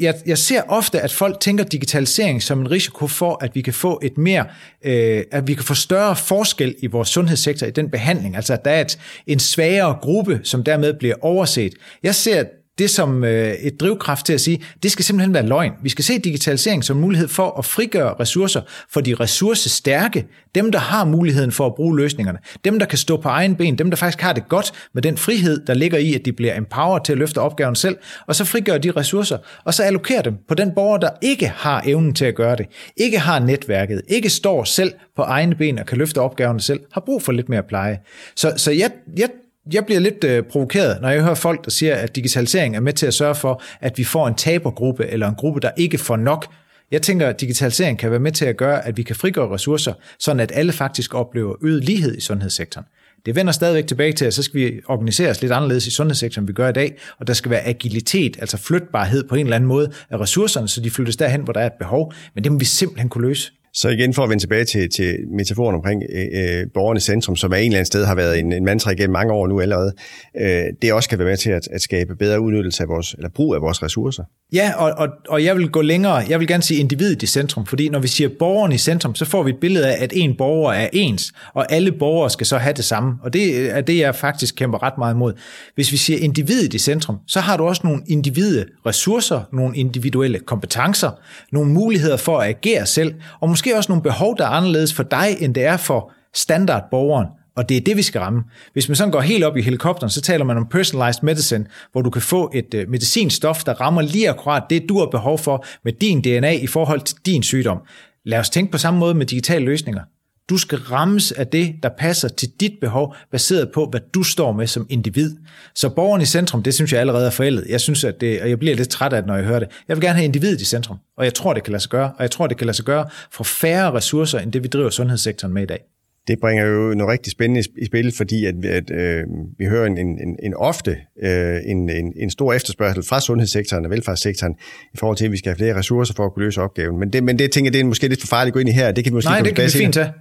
[0.00, 3.74] Jeg, jeg ser ofte, at folk tænker digitalisering som en risiko for, at vi kan
[3.74, 4.44] få et mere,
[4.84, 8.36] øh, at vi kan få større forskel i vores sundhedssektor i den behandling.
[8.36, 11.74] Altså, at der er et, en svagere gruppe, som dermed bliver overset.
[12.02, 12.44] Jeg ser
[12.78, 15.72] det som øh, et drivkraft til at sige, det skal simpelthen være løgn.
[15.82, 20.78] Vi skal se digitalisering som mulighed for at frigøre ressourcer for de ressourcestærke, dem der
[20.78, 23.96] har muligheden for at bruge løsningerne, dem der kan stå på egen ben, dem der
[23.96, 27.12] faktisk har det godt med den frihed, der ligger i, at de bliver empowered til
[27.12, 30.72] at løfte opgaven selv, og så frigøre de ressourcer, og så allokere dem på den
[30.74, 34.92] borger, der ikke har evnen til at gøre det, ikke har netværket, ikke står selv
[35.16, 37.98] på egne ben og kan løfte opgaven selv, har brug for lidt mere pleje.
[38.36, 39.28] Så, så jeg, jeg
[39.72, 42.92] jeg bliver lidt øh, provokeret, når jeg hører folk, der siger, at digitalisering er med
[42.92, 46.16] til at sørge for, at vi får en tabergruppe, eller en gruppe, der ikke får
[46.16, 46.46] nok.
[46.90, 49.92] Jeg tænker, at digitalisering kan være med til at gøre, at vi kan frigøre ressourcer,
[50.18, 52.86] sådan at alle faktisk oplever øget lighed i sundhedssektoren.
[53.26, 56.42] Det vender stadigvæk tilbage til, at så skal vi organisere os lidt anderledes i sundhedssektoren,
[56.42, 59.56] end vi gør i dag, og der skal være agilitet, altså flytbarhed på en eller
[59.56, 62.52] anden måde af ressourcerne, så de flyttes derhen, hvor der er et behov, men det
[62.52, 63.52] må vi simpelthen kunne løse.
[63.74, 67.52] Så igen for at vende tilbage til, til metaforen omkring øh, borgernes borgerne centrum, som
[67.52, 69.92] er en eller anden sted har været en, en mantra igennem mange år nu allerede,
[70.40, 73.28] øh, det også kan være med til at, at skabe bedre udnyttelse af vores, eller
[73.28, 74.22] brug af vores ressourcer.
[74.52, 76.24] Ja, og, og, og jeg vil gå længere.
[76.28, 79.24] Jeg vil gerne sige individet i centrum, fordi når vi siger borgeren i centrum, så
[79.24, 82.58] får vi et billede af, at en borger er ens, og alle borgere skal så
[82.58, 83.14] have det samme.
[83.22, 85.32] Og det er det, jeg faktisk kæmper ret meget imod.
[85.74, 90.38] Hvis vi siger individet i centrum, så har du også nogle individuelle ressourcer, nogle individuelle
[90.38, 91.10] kompetencer,
[91.52, 95.02] nogle muligheder for at agere selv, og måske også nogle behov, der er anderledes for
[95.02, 97.26] dig, end det er for standardborgeren.
[97.56, 98.42] Og det er det, vi skal ramme.
[98.72, 102.02] Hvis man sådan går helt op i helikopteren, så taler man om personalized medicine, hvor
[102.02, 105.64] du kan få et øh, medicinstof, der rammer lige akkurat det, du har behov for
[105.84, 107.78] med din DNA i forhold til din sygdom.
[108.24, 110.02] Lad os tænke på samme måde med digitale løsninger.
[110.50, 114.52] Du skal rammes af det, der passer til dit behov, baseret på, hvad du står
[114.52, 115.36] med som individ.
[115.74, 117.66] Så borgeren i centrum, det synes jeg allerede er forældet.
[117.68, 119.68] Jeg synes, at det, og jeg bliver lidt træt af det, når jeg hører det.
[119.88, 122.12] Jeg vil gerne have individet i centrum, og jeg tror, det kan lade sig gøre.
[122.16, 124.90] Og jeg tror, det kan lade sig gøre for færre ressourcer, end det vi driver
[124.90, 125.80] sundhedssektoren med i dag.
[126.28, 129.24] Det bringer jo noget rigtig spændende i spil, fordi at, at øh,
[129.58, 133.90] vi hører en, en, en ofte øh, en, en, en stor efterspørgsel fra sundhedssektoren og
[133.90, 134.54] velfærdssektoren
[134.94, 136.98] i forhold til, at vi skal have flere ressourcer for at kunne løse opgaven.
[136.98, 138.68] Men det, men det tænker jeg, det er måske lidt for farligt at gå ind
[138.68, 138.92] i her.
[138.92, 140.12] Det kan vi måske Nej, det kan vi fint tage.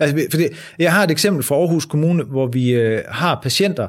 [0.00, 0.44] Altså, fordi
[0.78, 3.88] jeg har et eksempel fra Aarhus Kommune, hvor vi øh, har patienter,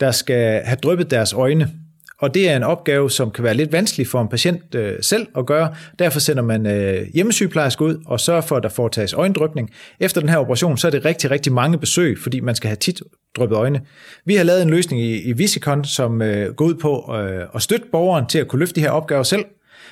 [0.00, 1.70] der skal have dryppet deres øjne.
[2.20, 5.26] Og det er en opgave, som kan være lidt vanskelig for en patient øh, selv
[5.36, 5.74] at gøre.
[5.98, 9.70] Derfor sender man øh, hjemmesygeplejerske ud og sørger for, at der foretages øjendrypning.
[10.00, 12.76] Efter den her operation, så er det rigtig, rigtig mange besøg, fordi man skal have
[12.76, 13.02] tit
[13.36, 13.80] dryppet øjne.
[14.26, 17.62] Vi har lavet en løsning i, i Visicon, som øh, går ud på øh, at
[17.62, 19.44] støtte borgeren til at kunne løfte de her opgaver selv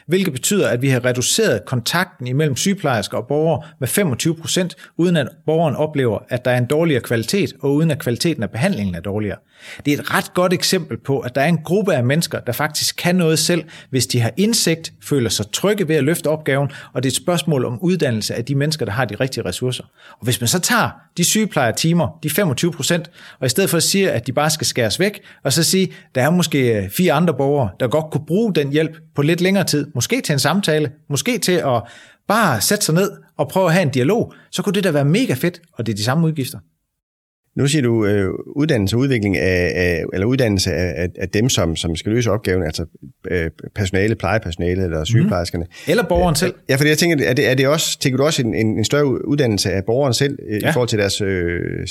[0.07, 5.17] hvilket betyder, at vi har reduceret kontakten imellem sygeplejersker og borgere med 25 procent, uden
[5.17, 8.95] at borgeren oplever, at der er en dårligere kvalitet, og uden at kvaliteten af behandlingen
[8.95, 9.39] er dårligere.
[9.85, 12.53] Det er et ret godt eksempel på, at der er en gruppe af mennesker, der
[12.53, 16.71] faktisk kan noget selv, hvis de har indsigt, føler sig trygge ved at løfte opgaven,
[16.93, 19.85] og det er et spørgsmål om uddannelse af de mennesker, der har de rigtige ressourcer.
[20.19, 23.11] Og hvis man så tager de sygeplejertimer, de 25 procent,
[23.41, 25.93] og i stedet for at sige, at de bare skal skæres væk, og så sige,
[26.15, 29.65] der er måske fire andre borgere, der godt kunne bruge den hjælp på lidt længere
[29.65, 31.83] tid, måske til en samtale, måske til at
[32.29, 35.05] bare sætte sig ned og prøve at have en dialog, så kunne det da være
[35.05, 36.59] mega fedt, og det er de samme udgifter.
[37.57, 41.77] Nu siger du øh, uddannelse og udvikling af, af eller uddannelse af, af dem, som,
[41.77, 42.87] som skal løse opgaven, altså
[43.31, 45.65] øh, personale, plejepersonale eller sygeplejerskerne.
[45.65, 45.91] Mm.
[45.91, 46.55] Eller borgeren selv.
[46.69, 48.85] Ja, fordi jeg tænker, er det, er det også, tænker du også en, en, en
[48.85, 50.69] større uddannelse af borgeren selv øh, ja.
[50.69, 51.87] i forhold til deres øh,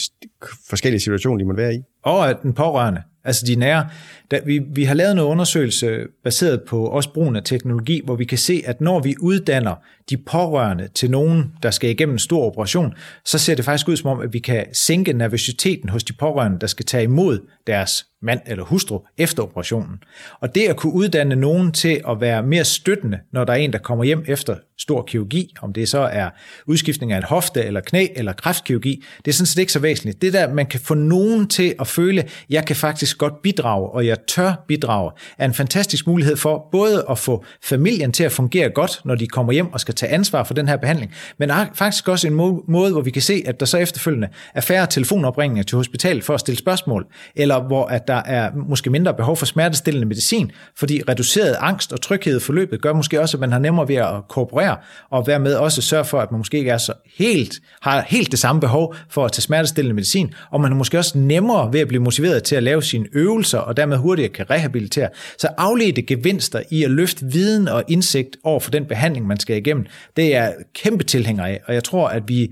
[0.69, 1.81] forskellige situationer, de må være i?
[2.03, 3.01] Og af den pårørende.
[3.23, 3.89] Altså de nære.
[4.31, 8.25] Da vi, vi har lavet en undersøgelse baseret på også brugen af teknologi, hvor vi
[8.25, 9.75] kan se, at når vi uddanner
[10.09, 12.93] de pårørende til nogen, der skal igennem en stor operation,
[13.25, 16.59] så ser det faktisk ud som om, at vi kan sænke nervøsiteten hos de pårørende,
[16.59, 20.03] der skal tage imod deres mand eller hustru efter operationen.
[20.39, 23.73] Og det at kunne uddanne nogen til at være mere støttende, når der er en,
[23.73, 26.29] der kommer hjem efter stor kirurgi, om det så er
[26.67, 30.21] udskiftning af en hofte eller knæ eller kræftkirurgi, det er sådan set ikke så væsentligt.
[30.21, 33.89] Det der, man kan få nogen til at føle, at jeg kan faktisk godt bidrage,
[33.89, 38.31] og jeg tør bidrage, er en fantastisk mulighed for både at få familien til at
[38.31, 41.51] fungere godt, når de kommer hjem og skal tage ansvar for den her behandling, men
[41.73, 42.33] faktisk også en
[42.67, 46.33] måde, hvor vi kan se, at der så efterfølgende er færre telefonopringninger til hospitalet for
[46.33, 47.05] at stille spørgsmål,
[47.35, 52.01] eller hvor at der er måske mindre behov for smertestillende medicin, fordi reduceret angst og
[52.01, 54.77] tryghed i forløbet gør måske også, at man har nemmere ved at kooperere,
[55.09, 58.31] og være med også sørge for, at man måske ikke er så helt, har helt
[58.31, 61.79] det samme behov for at tage smertestillende medicin, og man er måske også nemmere ved
[61.79, 65.09] at blive motiveret til at lave sine øvelser, og dermed hurtigere kan rehabilitere.
[65.37, 69.57] Så afledte gevinster i at løfte viden og indsigt over for den behandling, man skal
[69.57, 69.85] igennem,
[70.17, 72.51] det er kæmpe tilhænger af, og jeg tror, at vi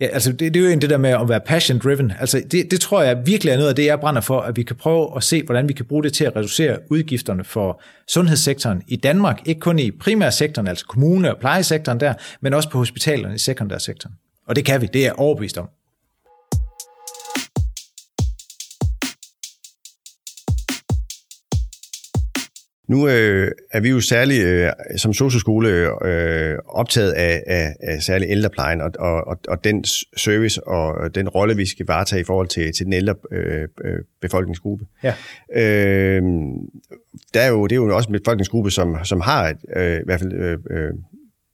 [0.00, 2.12] Ja, altså det, det er jo egentlig det der med at være passion driven.
[2.20, 4.62] Altså det, det tror jeg virkelig er noget af det, jeg brænder for, at vi
[4.62, 8.82] kan prøve at se, hvordan vi kan bruge det til at reducere udgifterne for sundhedssektoren
[8.88, 9.40] i Danmark.
[9.46, 14.14] Ikke kun i primærsektoren, altså kommune- og plejesektoren der, men også på hospitalerne i sekundærsektoren.
[14.48, 15.68] Og det kan vi, det er jeg overbevist om.
[22.88, 25.68] Nu øh, er vi jo særligt øh, som socioskole
[26.04, 29.84] øh, optaget af, af, af særlig ældreplejen og, og, og den
[30.16, 33.98] service og den rolle, vi skal varetage i forhold til, til den ældre øh, øh
[34.20, 34.86] befolkningsgruppe.
[35.02, 35.14] Ja.
[35.54, 36.22] Øh,
[37.34, 40.04] der er jo, det er jo også en befolkningsgruppe, som, som har et, øh, i
[40.04, 40.92] hvert fald øh, øh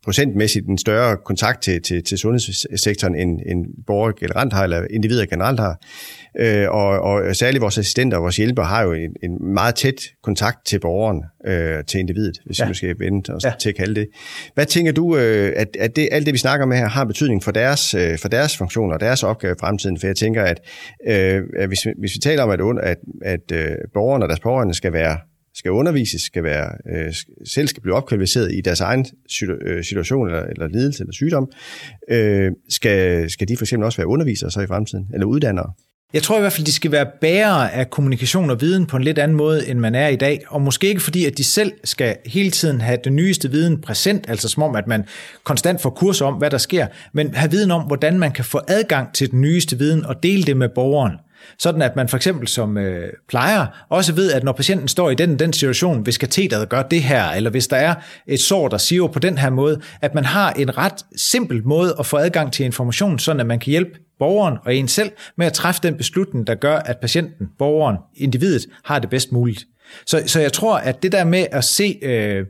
[0.05, 5.27] procentmæssigt en større kontakt til, til, til sundhedssektoren, end, end borgere generelt har, eller individer
[5.27, 5.79] generelt har.
[6.39, 10.03] Øh, og, og særligt vores assistenter og vores hjælper har jo en, en meget tæt
[10.23, 12.69] kontakt til borgeren, øh, til individet, hvis ja.
[12.69, 13.53] vi skal vende os ja.
[13.61, 14.09] til at kalde det.
[14.55, 17.43] Hvad tænker du, øh, at, at det, alt det, vi snakker med her, har betydning
[17.43, 19.99] for deres, øh, for deres funktioner og deres opgave i fremtiden?
[19.99, 20.61] For jeg tænker, at
[21.09, 24.93] øh, hvis, hvis vi taler om, at, at, at øh, borgerne og deres pårørende skal
[24.93, 25.17] være
[25.55, 29.07] skal undervises, skal være, øh, selv skal blive opkvalificeret i deres egen
[29.43, 31.51] øh, situation eller, eller lidelse eller sygdom,
[32.11, 35.73] øh, skal, skal de for eksempel også være undervisere så i fremtiden, eller uddannere?
[36.13, 39.03] Jeg tror i hvert fald, de skal være bærere af kommunikation og viden på en
[39.03, 40.45] lidt anden måde, end man er i dag.
[40.49, 44.25] Og måske ikke fordi, at de selv skal hele tiden have den nyeste viden præsent,
[44.29, 45.05] altså som om, at man
[45.45, 48.61] konstant får kurser om, hvad der sker, men have viden om, hvordan man kan få
[48.69, 51.17] adgang til den nyeste viden og dele det med borgeren.
[51.59, 55.15] Sådan at man for eksempel som øh, plejer også ved, at når patienten står i
[55.15, 57.95] den, den situation, hvis kateteret gør det her, eller hvis der er
[58.27, 61.97] et sår, der siver på den her måde, at man har en ret simpel måde
[61.99, 65.47] at få adgang til information, sådan at man kan hjælpe borgeren og en selv med
[65.47, 69.65] at træffe den beslutning, der gør, at patienten, borgeren, individet har det bedst muligt.
[70.07, 72.47] Så, så jeg tror, at det der med at se øh,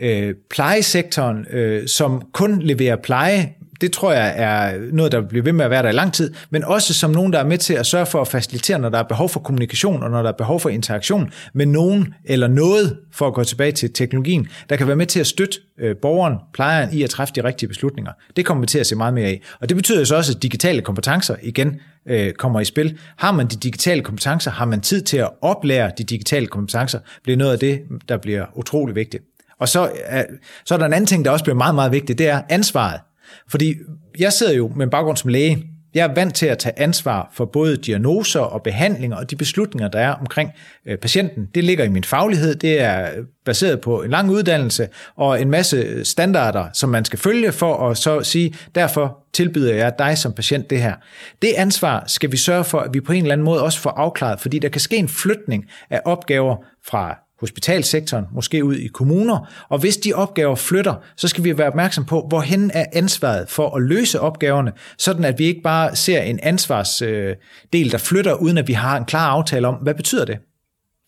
[0.00, 5.52] øh, plejesektoren, øh, som kun leverer pleje, det tror jeg er noget, der bliver ved
[5.52, 7.74] med at være der i lang tid, men også som nogen, der er med til
[7.74, 10.36] at sørge for at facilitere, når der er behov for kommunikation, og når der er
[10.36, 14.86] behov for interaktion med nogen eller noget, for at gå tilbage til teknologien, der kan
[14.86, 18.12] være med til at støtte øh, borgeren, plejeren i at træffe de rigtige beslutninger.
[18.36, 19.42] Det kommer vi til at se meget mere af.
[19.60, 22.98] Og det betyder så også, at digitale kompetencer igen øh, kommer i spil.
[23.16, 27.36] Har man de digitale kompetencer, har man tid til at oplære de digitale kompetencer, bliver
[27.36, 29.24] noget af det, der bliver utrolig vigtigt.
[29.58, 30.24] Og så er,
[30.64, 33.00] så er der en anden ting, der også bliver meget, meget vigtigt, det er ansvaret.
[33.48, 33.74] Fordi
[34.18, 35.64] jeg sidder jo med en baggrund som læge.
[35.94, 39.88] Jeg er vant til at tage ansvar for både diagnoser og behandlinger og de beslutninger,
[39.88, 40.50] der er omkring
[40.86, 41.48] øh, patienten.
[41.54, 42.54] Det ligger i min faglighed.
[42.54, 47.18] Det er øh, baseret på en lang uddannelse og en masse standarder, som man skal
[47.18, 50.94] følge for at så sige, derfor tilbyder jeg dig som patient det her.
[51.42, 53.90] Det ansvar skal vi sørge for, at vi på en eller anden måde også får
[53.90, 59.64] afklaret, fordi der kan ske en flytning af opgaver fra hospitalsektoren, måske ud i kommuner,
[59.68, 63.76] og hvis de opgaver flytter, så skal vi være opmærksom på, hvorhen er ansvaret for
[63.76, 68.68] at løse opgaverne, sådan at vi ikke bare ser en ansvarsdel, der flytter, uden at
[68.68, 70.38] vi har en klar aftale om, hvad betyder det?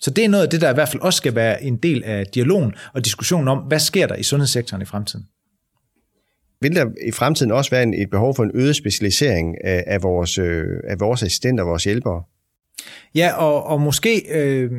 [0.01, 2.05] Så det er noget af det, der i hvert fald også skal være en del
[2.05, 5.27] af dialogen og diskussionen om, hvad sker der i sundhedssektoren i fremtiden.
[6.61, 10.38] Vil der i fremtiden også være et behov for en øget specialisering af, af, vores,
[10.38, 12.23] øh, af vores assistenter og vores hjælpere?
[13.14, 14.70] Ja, og, og måske øh,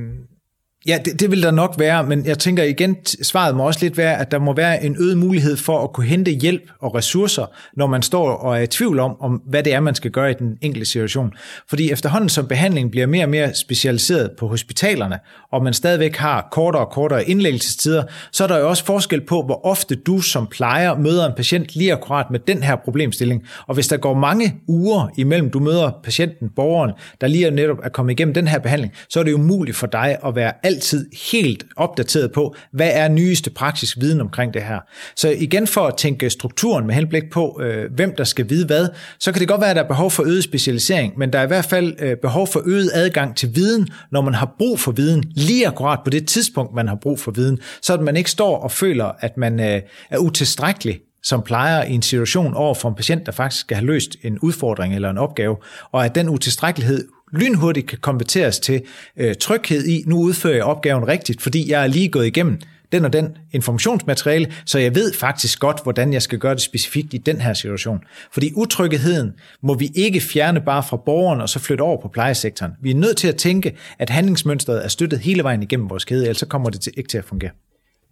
[0.87, 3.97] Ja, det, det vil der nok være, men jeg tænker igen, svaret må også lidt
[3.97, 7.45] være, at der må være en øget mulighed for at kunne hente hjælp og ressourcer,
[7.77, 10.31] når man står og er i tvivl om, om hvad det er, man skal gøre
[10.31, 11.33] i den enkelte situation.
[11.69, 15.19] Fordi efterhånden som behandlingen bliver mere og mere specialiseret på hospitalerne,
[15.51, 19.41] og man stadigvæk har kortere og kortere indlæggelsestider, så er der jo også forskel på,
[19.41, 23.43] hvor ofte du som plejer møder en patient lige akkurat med den her problemstilling.
[23.67, 27.77] Og hvis der går mange uger imellem, du møder patienten, borgeren, der lige er netop
[27.83, 30.51] er kommet igennem den her behandling, så er det jo umuligt for dig at være
[30.63, 34.79] alt altid helt opdateret på, hvad er nyeste praktisk viden omkring det her.
[35.15, 38.87] Så igen for at tænke strukturen med henblik på, øh, hvem der skal vide hvad,
[39.19, 41.43] så kan det godt være, at der er behov for øget specialisering, men der er
[41.43, 44.91] i hvert fald øh, behov for øget adgang til viden, når man har brug for
[44.91, 48.31] viden, lige akkurat på det tidspunkt, man har brug for viden, så at man ikke
[48.31, 52.89] står og føler, at man øh, er utilstrækkelig som plejer i en situation over for
[52.89, 55.57] en patient, der faktisk skal have løst en udfordring eller en opgave,
[55.91, 58.81] og at den utilstrækkelighed lynhurtigt kan konverteres til
[59.17, 62.59] øh, tryghed i, nu udfører jeg opgaven rigtigt, fordi jeg er lige gået igennem
[62.91, 67.13] den og den informationsmateriale, så jeg ved faktisk godt, hvordan jeg skal gøre det specifikt
[67.13, 67.99] i den her situation.
[68.31, 72.71] Fordi utrygheden må vi ikke fjerne bare fra borgeren og så flytte over på plejesektoren.
[72.81, 76.21] Vi er nødt til at tænke, at handlingsmønstret er støttet hele vejen igennem vores kæde,
[76.21, 77.51] ellers så kommer det til, ikke til at fungere.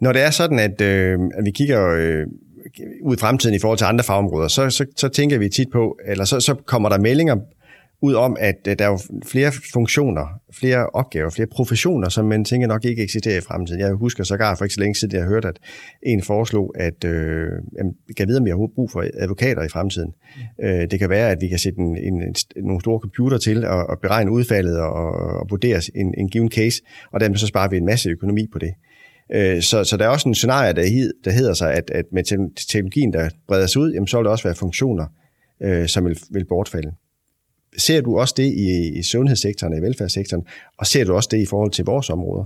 [0.01, 2.25] Når det er sådan, at, øh, at vi kigger øh,
[3.03, 5.99] ud i fremtiden i forhold til andre fagområder, så, så, så tænker vi tit på,
[6.07, 7.35] eller så, så kommer der meldinger
[8.03, 12.45] ud om, at øh, der er jo flere funktioner, flere opgaver, flere professioner, som man
[12.45, 13.81] tænker nok ikke eksisterer i fremtiden.
[13.81, 15.59] Jeg husker sågar for ikke så længe siden, jeg hørte, at
[16.03, 17.51] en foreslog, at øh,
[18.07, 20.13] vi kan vide, om vi har brug for advokater i fremtiden.
[20.35, 20.65] Mm.
[20.65, 23.65] Øh, det kan være, at vi kan sætte en, en, en, nogle store computer til
[23.65, 24.93] og, og beregne udfaldet og,
[25.39, 28.59] og vurdere en, en given case, og dermed så sparer vi en masse økonomi på
[28.59, 28.73] det.
[29.33, 32.23] Øh, så, så der er også en scenarie, der, der hedder sig, at, at med
[32.71, 35.05] teknologien, der breder sig ud, jamen, så vil der også være funktioner,
[35.61, 36.91] øh, som vil, vil bortfalde.
[37.77, 40.43] Ser du også det i, i sundhedssektoren, i velfærdssektoren,
[40.77, 42.45] og ser du også det i forhold til vores områder?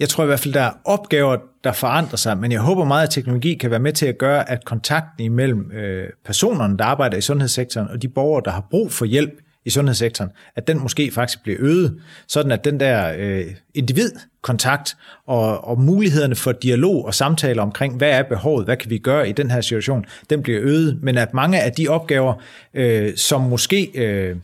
[0.00, 3.06] Jeg tror i hvert fald, der er opgaver, der forandrer sig, men jeg håber meget,
[3.06, 7.16] at teknologi kan være med til at gøre, at kontakten imellem øh, personerne, der arbejder
[7.16, 9.32] i sundhedssektoren, og de borgere, der har brug for hjælp
[9.68, 15.64] i sundhedssektoren, at den måske faktisk bliver øget, sådan at den der øh, individkontakt og,
[15.64, 19.32] og mulighederne for dialog og samtaler omkring, hvad er behovet, hvad kan vi gøre i
[19.32, 22.34] den her situation, den bliver øget, men at mange af de opgaver,
[22.74, 24.36] øh, som måske øh,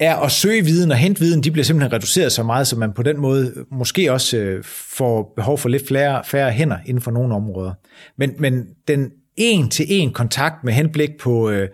[0.00, 2.92] er at søge viden og hente viden, de bliver simpelthen reduceret så meget, så man
[2.92, 4.64] på den måde måske også øh,
[4.96, 7.72] får behov for lidt flere, færre hænder inden for nogle områder.
[8.16, 11.68] Men, men den en-til-en kontakt med henblik på øh,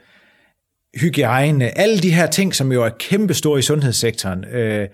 [1.00, 4.88] hygiejne, alle de her ting, som jo er kæmpestore i sundhedssektoren, øh,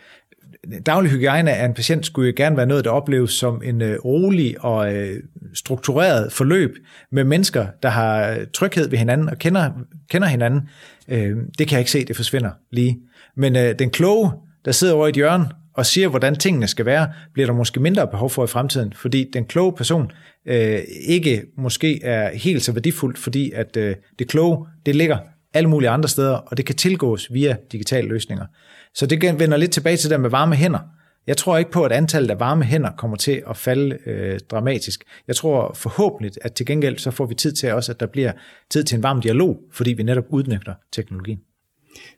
[0.87, 3.99] daglig hygiejne af en patient skulle jo gerne være noget, der opleves som en øh,
[4.05, 5.23] rolig og øh,
[5.55, 6.77] struktureret forløb
[7.13, 9.71] med mennesker, der har øh, tryghed ved hinanden og kender,
[10.11, 10.61] kender hinanden.
[11.09, 12.99] Øh, det kan jeg ikke se, det forsvinder lige.
[13.37, 14.31] Men øh, den kloge,
[14.65, 17.81] der sidder over i et hjørne og siger, hvordan tingene skal være, bliver der måske
[17.81, 20.11] mindre behov for i fremtiden, fordi den kloge person
[20.47, 25.19] øh, ikke måske er helt så værdifuldt, fordi at øh, det kloge, det ligger
[25.55, 28.47] alle mulige andre steder, og det kan tilgås via digitale løsninger.
[28.95, 30.79] Så det vender lidt tilbage til det med varme hænder.
[31.27, 35.05] Jeg tror ikke på, at antallet af varme hænder kommer til at falde øh, dramatisk.
[35.29, 38.33] Jeg tror forhåbentlig, at til gengæld så får vi tid til også, at der bliver
[38.71, 41.41] tid til en varm dialog, fordi vi netop udnytter teknologien.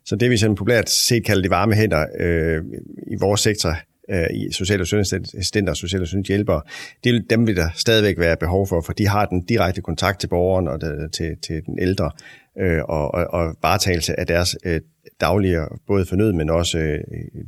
[0.05, 2.63] Så det vi sådan populært set kalder de varme hænder øh,
[3.07, 3.77] i vores sektor,
[4.11, 6.63] øh, i sociale og sundhedsassistenter og sociale og sundhedshjælpere,
[7.05, 10.29] det, dem vil der stadigvæk være behov for, for de har den direkte kontakt til
[10.29, 10.81] borgeren og
[11.13, 12.11] til, til den ældre,
[12.61, 14.81] øh, og, og, og varetagelse af deres øh,
[15.21, 16.99] daglige, både fornød, men også øh,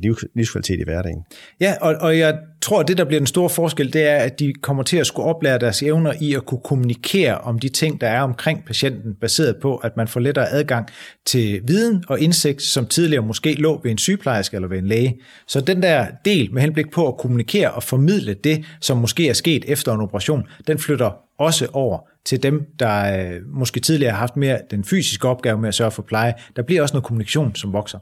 [0.03, 1.25] liv, livskvalitet i hverdagen.
[1.61, 4.40] Ja, og, og jeg tror, at det, der bliver den store forskel, det er, at
[4.40, 8.01] de kommer til at skulle oplære deres evner i at kunne kommunikere om de ting,
[8.01, 10.88] der er omkring patienten, baseret på, at man får lettere adgang
[11.27, 15.21] til viden og indsigt, som tidligere måske lå ved en sygeplejerske eller ved en læge.
[15.47, 19.33] Så den der del med henblik på at kommunikere og formidle det, som måske er
[19.33, 24.18] sket efter en operation, den flytter også over til dem, der øh, måske tidligere har
[24.18, 26.35] haft mere den fysiske opgave med at sørge for pleje.
[26.57, 27.99] Der bliver også noget kommunikation, som vokser.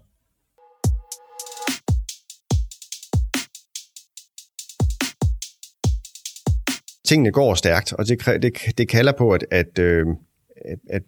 [7.05, 10.07] Tingene går stærkt, og det, det, det kalder på, at, at, øh,
[10.65, 11.03] at, at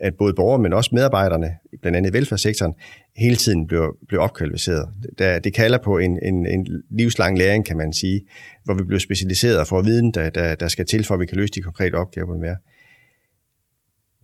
[0.00, 2.74] at både borgere, men også medarbejderne, blandt andet i velfærdssektoren,
[3.16, 4.88] hele tiden bliver, bliver opkvalificeret.
[5.18, 8.20] Det, det kalder på en, en, en livslang læring, kan man sige,
[8.64, 11.26] hvor vi bliver specialiseret og får viden, der, der, der skal til, for at vi
[11.26, 12.56] kan løse de konkrete opgaver mere.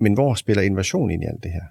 [0.00, 1.62] Men hvor spiller innovation ind i alt det her?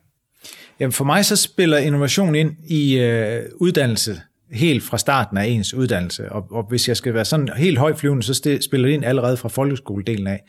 [0.80, 5.74] Jamen for mig så spiller innovation ind i øh, uddannelse helt fra starten af ens
[5.74, 6.32] uddannelse.
[6.32, 9.50] Og, og hvis jeg skal være sådan helt højflyvende, så spiller det ind allerede fra
[9.50, 10.44] folkeskoledelen af.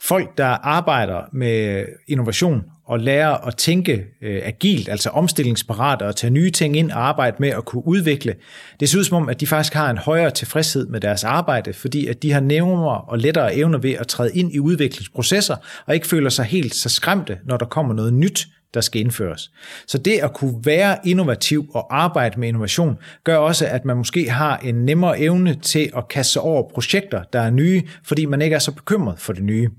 [0.00, 6.30] Folk, der arbejder med innovation og lærer at tænke øh, agilt, altså omstillingsparat og tage
[6.30, 8.34] nye ting ind og arbejde med at kunne udvikle,
[8.80, 11.72] det ser ud som om, at de faktisk har en højere tilfredshed med deres arbejde,
[11.72, 15.94] fordi at de har nemmere og lettere evner ved at træde ind i udviklingsprocesser og
[15.94, 19.50] ikke føler sig helt så skræmte, når der kommer noget nyt der skal indføres.
[19.86, 24.30] Så det at kunne være innovativ og arbejde med innovation, gør også, at man måske
[24.30, 28.42] har en nemmere evne til at kaste sig over projekter, der er nye, fordi man
[28.42, 29.70] ikke er så bekymret for det nye.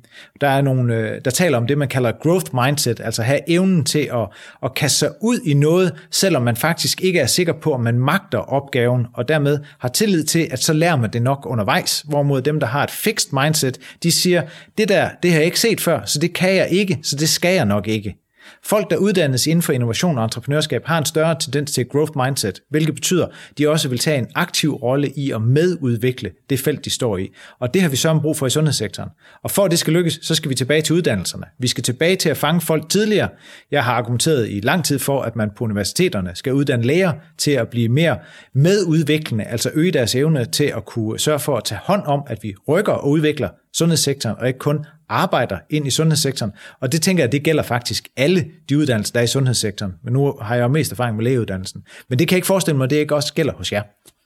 [0.41, 3.85] Der er nogle, øh, der taler om det, man kalder growth mindset, altså have evnen
[3.85, 4.27] til at,
[4.63, 7.99] at kaste sig ud i noget, selvom man faktisk ikke er sikker på, at man
[7.99, 12.41] magter opgaven, og dermed har tillid til, at så lærer man det nok undervejs, hvorimod
[12.41, 14.41] dem, der har et fixed mindset, de siger,
[14.77, 17.29] det der, det har jeg ikke set før, så det kan jeg ikke, så det
[17.29, 18.26] skal jeg nok ikke.
[18.63, 22.59] Folk, der uddannes inden for innovation og entreprenørskab, har en større tendens til growth mindset,
[22.69, 26.85] hvilket betyder, at de også vil tage en aktiv rolle i at medudvikle det felt,
[26.85, 27.29] de står i.
[27.59, 29.09] Og det har vi så brug for i sundhedssektoren.
[29.43, 31.45] Og for at det skal lykkes, så skal vi tilbage til uddannelserne.
[31.59, 33.29] Vi skal tilbage til at fange folk tidligere.
[33.71, 37.51] Jeg har argumenteret i lang tid for, at man på universiteterne skal uddanne læger til
[37.51, 38.17] at blive mere
[38.53, 42.43] medudviklende, altså øge deres evne til at kunne sørge for at tage hånd om, at
[42.43, 46.51] vi rykker og udvikler sundhedssektoren, og ikke kun arbejder ind i sundhedssektoren.
[46.81, 49.93] Og det tænker jeg, det gælder faktisk alle de uddannelser, der er i sundhedssektoren.
[50.03, 51.81] Men nu har jeg jo mest erfaring med lægeuddannelsen.
[52.09, 53.83] Men det kan jeg ikke forestille mig, at det ikke også gælder hos jer.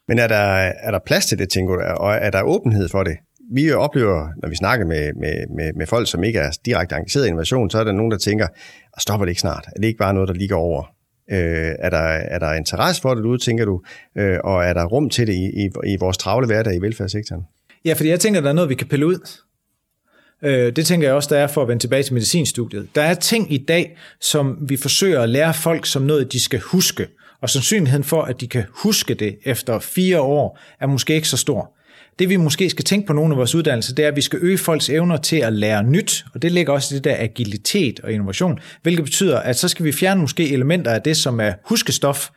[0.07, 3.03] Men er der, er der plads til det, tænker du, og er der åbenhed for
[3.03, 3.17] det?
[3.53, 7.25] Vi oplever, når vi snakker med, med, med, med folk, som ikke er direkte engageret
[7.25, 8.47] i innovation, så er der nogen, der tænker,
[8.99, 9.65] stopper det ikke snart?
[9.75, 10.83] Er det ikke bare noget, der ligger over?
[11.31, 11.97] Øh, er, der,
[12.33, 13.81] er der interesse for det derude, tænker du?
[14.17, 17.41] Øh, og er der rum til det i, i, i vores travle hverdag i velfærdssektoren?
[17.85, 19.17] Ja, fordi jeg tænker, der er noget, vi kan pille ud.
[20.43, 22.95] Øh, det tænker jeg også, der er for at vende tilbage til medicinstudiet.
[22.95, 26.59] Der er ting i dag, som vi forsøger at lære folk som noget, de skal
[26.59, 27.07] huske.
[27.41, 31.37] Og sandsynligheden for, at de kan huske det efter fire år, er måske ikke så
[31.37, 31.73] stor.
[32.19, 34.39] Det vi måske skal tænke på nogle af vores uddannelser, det er, at vi skal
[34.41, 37.99] øge folks evner til at lære nyt, og det ligger også i det der agilitet
[37.99, 41.53] og innovation, hvilket betyder, at så skal vi fjerne måske elementer af det, som er
[41.65, 42.29] huskestof,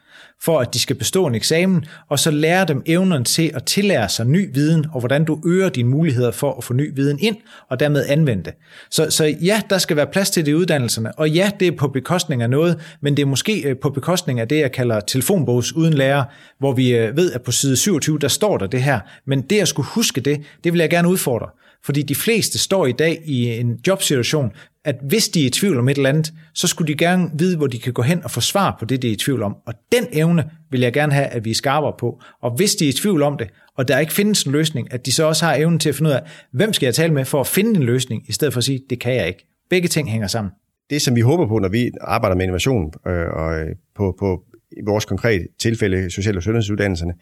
[0.42, 4.08] for at de skal bestå en eksamen, og så lære dem evnen til at tillære
[4.08, 7.36] sig ny viden, og hvordan du øger dine muligheder for at få ny viden ind,
[7.70, 8.54] og dermed anvende det.
[8.90, 11.76] Så, så ja, der skal være plads til det i uddannelserne, og ja, det er
[11.76, 15.00] på bekostning af noget, men det er måske øh, på bekostning af det, jeg kalder
[15.00, 16.24] telefonbogs uden lærer,
[16.58, 19.60] hvor vi øh, ved, at på side 27, der står der det her, men det
[19.60, 21.48] at skulle huske det, det vil jeg gerne udfordre.
[21.84, 24.50] Fordi de fleste står i dag i en jobsituation,
[24.84, 27.56] at hvis de er i tvivl om et eller andet, så skulle de gerne vide,
[27.56, 29.56] hvor de kan gå hen og få svar på det, de er i tvivl om.
[29.66, 32.20] Og den evne vil jeg gerne have, at vi er skarpere på.
[32.42, 35.06] Og hvis de er i tvivl om det, og der ikke findes en løsning, at
[35.06, 37.24] de så også har evnen til at finde ud af, hvem skal jeg tale med
[37.24, 39.46] for at finde en løsning, i stedet for at sige, det kan jeg ikke.
[39.70, 40.52] Begge ting hænger sammen.
[40.90, 44.44] Det, som vi håber på, når vi arbejder med innovation øh, og øh, på, på
[44.76, 47.12] i vores konkrete tilfælde social- og sundhedsuddannelserne.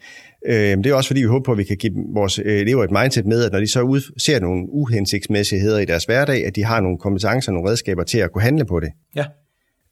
[0.45, 2.91] Øh, det er også fordi, vi håber på, at vi kan give vores elever et
[2.91, 6.63] mindset med, at når de så ud, ser nogle uhensigtsmæssigheder i deres hverdag, at de
[6.63, 8.89] har nogle kompetencer, nogle redskaber til at kunne handle på det.
[9.15, 9.25] Ja.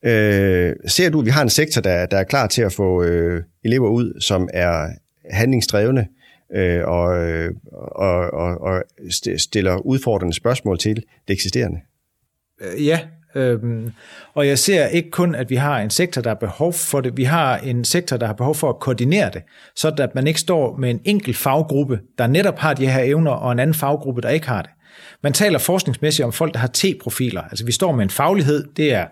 [0.06, 3.04] Øh, ser du, at vi har en sektor, der, der er klar til at få
[3.04, 4.88] øh, elever ud, som er
[5.30, 6.08] handlingsdrevne
[6.56, 7.52] øh, og, øh,
[7.96, 8.84] og, og, og
[9.38, 11.80] stiller udfordrende spørgsmål til det eksisterende?
[12.62, 13.00] Øh, ja,
[13.36, 13.92] Øhm,
[14.34, 17.18] og jeg ser ikke kun, at vi har en sektor, der har behov for det,
[17.18, 19.42] vi har en sektor, der har behov for at koordinere det,
[19.76, 23.32] så at man ikke står med en enkelt faggruppe, der netop har de her evner,
[23.32, 24.72] og en anden faggruppe, der ikke har det.
[25.24, 27.42] Man taler forskningsmæssigt om folk, der har T-profiler.
[27.42, 29.06] Altså vi står med en faglighed, det er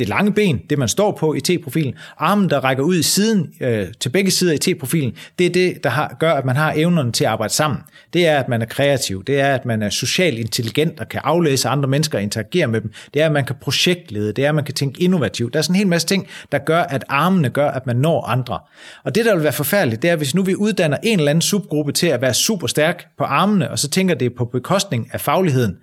[0.00, 3.52] det lange ben, det man står på i T-profilen, armen, der rækker ud i siden,
[3.60, 6.72] øh, til begge sider i T-profilen, det er det, der har, gør, at man har
[6.76, 7.80] evnerne til at arbejde sammen.
[8.12, 9.24] Det er, at man er kreativ.
[9.24, 12.80] Det er, at man er socialt intelligent og kan aflæse andre mennesker og interagere med
[12.80, 12.92] dem.
[13.14, 14.32] Det er, at man kan projektlede.
[14.32, 15.52] Det er, at man kan tænke innovativt.
[15.52, 18.26] Der er sådan en hel masse ting, der gør, at armene gør, at man når
[18.26, 18.58] andre.
[19.04, 21.42] Og det, der vil være forfærdeligt, det er, hvis nu vi uddanner en eller anden
[21.42, 25.20] subgruppe til at være super stærk på armene, og så tænker det på bekostning af
[25.20, 25.76] fagligheden,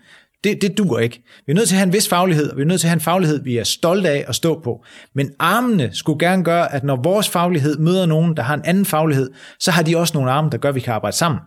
[0.44, 1.24] det, det duer ikke.
[1.46, 2.90] Vi er nødt til at have en vis faglighed, og vi er nødt til at
[2.90, 4.86] have en faglighed, vi er stolte af at stå på.
[5.14, 8.86] Men armene skulle gerne gøre, at når vores faglighed møder nogen, der har en anden
[8.86, 9.30] faglighed,
[9.60, 11.40] så har de også nogle arme, der gør, at vi kan arbejde sammen.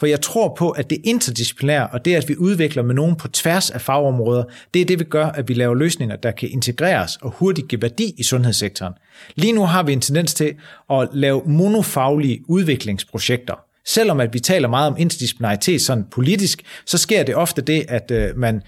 [0.00, 3.28] For jeg tror på, at det interdisciplinære, og det, at vi udvikler med nogen på
[3.28, 7.16] tværs af fagområder, det er det, vi gør, at vi laver løsninger, der kan integreres
[7.16, 8.94] og hurtigt give værdi i sundhedssektoren.
[9.34, 10.54] Lige nu har vi en tendens til
[10.90, 13.69] at lave monofaglige udviklingsprojekter.
[13.86, 18.10] Selvom at vi taler meget om interdisciplinaritet sådan politisk, så sker det ofte det, at
[18.10, 18.62] øh, man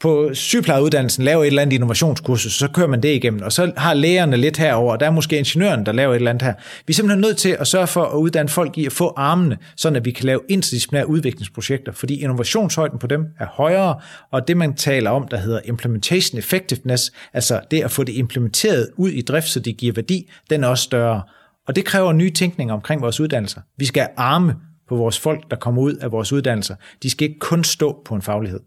[0.00, 3.94] på sygeplejeuddannelsen laver et eller andet innovationskursus, så kører man det igennem, og så har
[3.94, 6.54] lægerne lidt herover, og der er måske ingeniøren, der laver et eller andet her.
[6.86, 9.56] Vi er simpelthen nødt til at sørge for at uddanne folk i at få armene,
[9.76, 14.00] sådan at vi kan lave interdisciplinære udviklingsprojekter, fordi innovationshøjden på dem er højere,
[14.30, 18.88] og det man taler om, der hedder implementation effectiveness, altså det at få det implementeret
[18.96, 21.22] ud i drift, så det giver værdi, den er også større.
[21.68, 23.60] Og det kræver ny tænkning omkring vores uddannelser.
[23.76, 24.54] Vi skal arme
[24.88, 26.76] på vores folk, der kommer ud af vores uddannelser.
[27.02, 28.60] De skal ikke kun stå på en faglighed.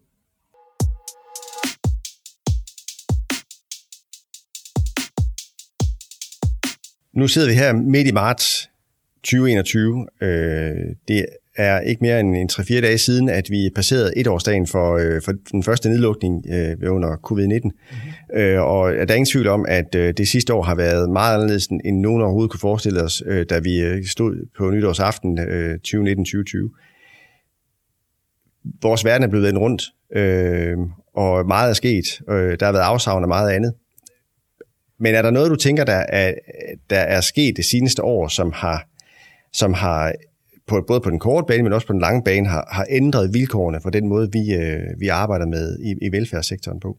[7.13, 8.69] Nu sidder vi her midt i marts
[9.23, 10.07] 2021.
[10.21, 10.29] Øh,
[11.07, 11.25] det
[11.55, 15.33] er ikke mere end en 3-4 dage siden, at vi passerede etårsdagen for, øh, for
[15.51, 17.59] den første nedlukning øh, under covid-19.
[17.63, 18.39] Mm-hmm.
[18.39, 21.33] Øh, og der er ingen tvivl om, at øh, det sidste år har været meget
[21.33, 25.79] anderledes, end nogen overhovedet kunne forestille os, øh, da vi øh, stod på nytårsaften øh,
[25.87, 26.77] 2019-2020.
[28.81, 29.83] Vores verden er blevet vendt rundt,
[30.15, 30.77] øh,
[31.15, 32.21] og meget er sket.
[32.29, 33.73] Øh, der har været afsavn af meget andet.
[34.99, 36.33] Men er der noget, du tænker, der er,
[36.89, 38.87] der er sket det seneste år, som har,
[39.53, 40.13] som har
[40.71, 43.33] på, både på den korte bane, men også på den lange bane, har, har ændret
[43.33, 46.97] vilkårene for den måde, vi, øh, vi arbejder med i, i velfærdssektoren på?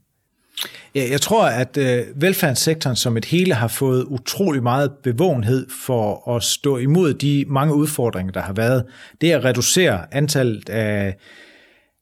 [0.95, 6.37] Ja, jeg tror, at øh, velfærdssektoren som et hele har fået utrolig meget bevågenhed for
[6.37, 8.85] at stå imod de mange udfordringer, der har været.
[9.20, 11.16] Det at reducere antallet af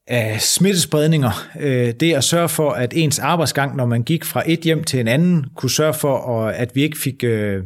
[0.07, 1.49] af smittespredninger.
[1.59, 4.99] Øh, det at sørge for, at ens arbejdsgang, når man gik fra et hjem til
[4.99, 7.63] en anden, kunne sørge for, at vi ikke fik øh,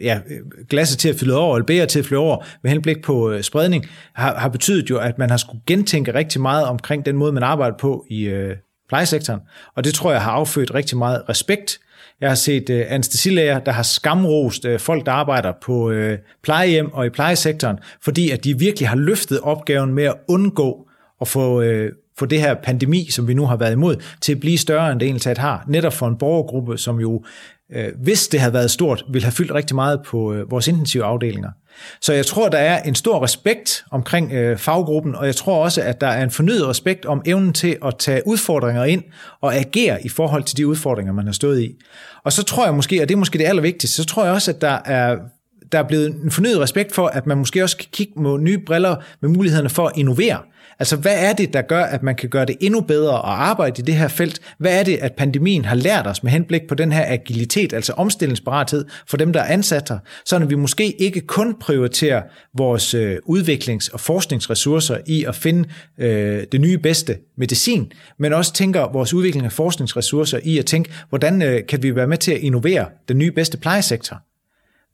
[0.00, 0.20] ja,
[0.68, 3.42] glasset til at fylde over, eller bære til at fylde over, med henblik på øh,
[3.42, 7.32] spredning, har, har betydet jo, at man har skulle gentænke rigtig meget omkring den måde,
[7.32, 8.56] man arbejder på i øh,
[8.88, 9.40] plejesektoren.
[9.76, 11.80] Og det tror jeg har affødt rigtig meget respekt.
[12.20, 16.92] Jeg har set øh, anestesilæger, der har skamrost øh, folk, der arbejder på øh, plejehjem
[16.92, 20.88] og i plejesektoren, fordi at de virkelig har løftet opgaven med at undgå
[21.20, 24.40] at få, øh, få det her pandemi, som vi nu har været imod, til at
[24.40, 25.64] blive større, end det egentlig har.
[25.68, 27.24] Netop for en borgergruppe, som jo
[27.74, 31.04] øh, hvis det havde været stort, ville have fyldt rigtig meget på øh, vores intensive
[31.04, 31.50] afdelinger.
[32.00, 35.82] Så jeg tror, der er en stor respekt omkring øh, faggruppen, og jeg tror også,
[35.82, 39.02] at der er en fornyet respekt om evnen til at tage udfordringer ind
[39.40, 41.76] og agere i forhold til de udfordringer, man har stået i.
[42.24, 44.50] Og så tror jeg måske, og det er måske det allervigtigste, så tror jeg også,
[44.50, 45.16] at der er
[45.72, 48.58] der er blevet en fornyet respekt for, at man måske også kan kigge med nye
[48.58, 50.38] briller med mulighederne for at innovere.
[50.78, 53.82] Altså, hvad er det, der gør, at man kan gøre det endnu bedre at arbejde
[53.82, 54.40] i det her felt?
[54.58, 57.92] Hvad er det, at pandemien har lært os med henblik på den her agilitet, altså
[57.92, 62.22] omstillingsparathed for dem, der er ansat her, så vi måske ikke kun prioriterer
[62.56, 68.52] vores øh, udviklings- og forskningsressourcer i at finde øh, det nye bedste medicin, men også
[68.52, 72.32] tænker vores udvikling af forskningsressourcer i at tænke, hvordan øh, kan vi være med til
[72.32, 74.27] at innovere den nye bedste plejesektor?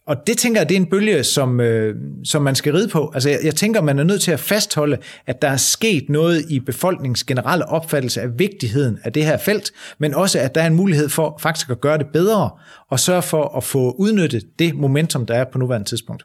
[0.06, 1.94] Og det tænker jeg, det er en bølge, som, øh,
[2.24, 3.10] som man skal ride på.
[3.14, 6.44] Altså jeg, jeg tænker, man er nødt til at fastholde, at der er sket noget
[6.50, 10.66] i befolkningens generelle opfattelse af vigtigheden af det her felt, men også, at der er
[10.66, 12.50] en mulighed for faktisk at gøre det bedre,
[12.90, 16.24] og sørge for at få udnyttet det momentum, der er på nuværende tidspunkt.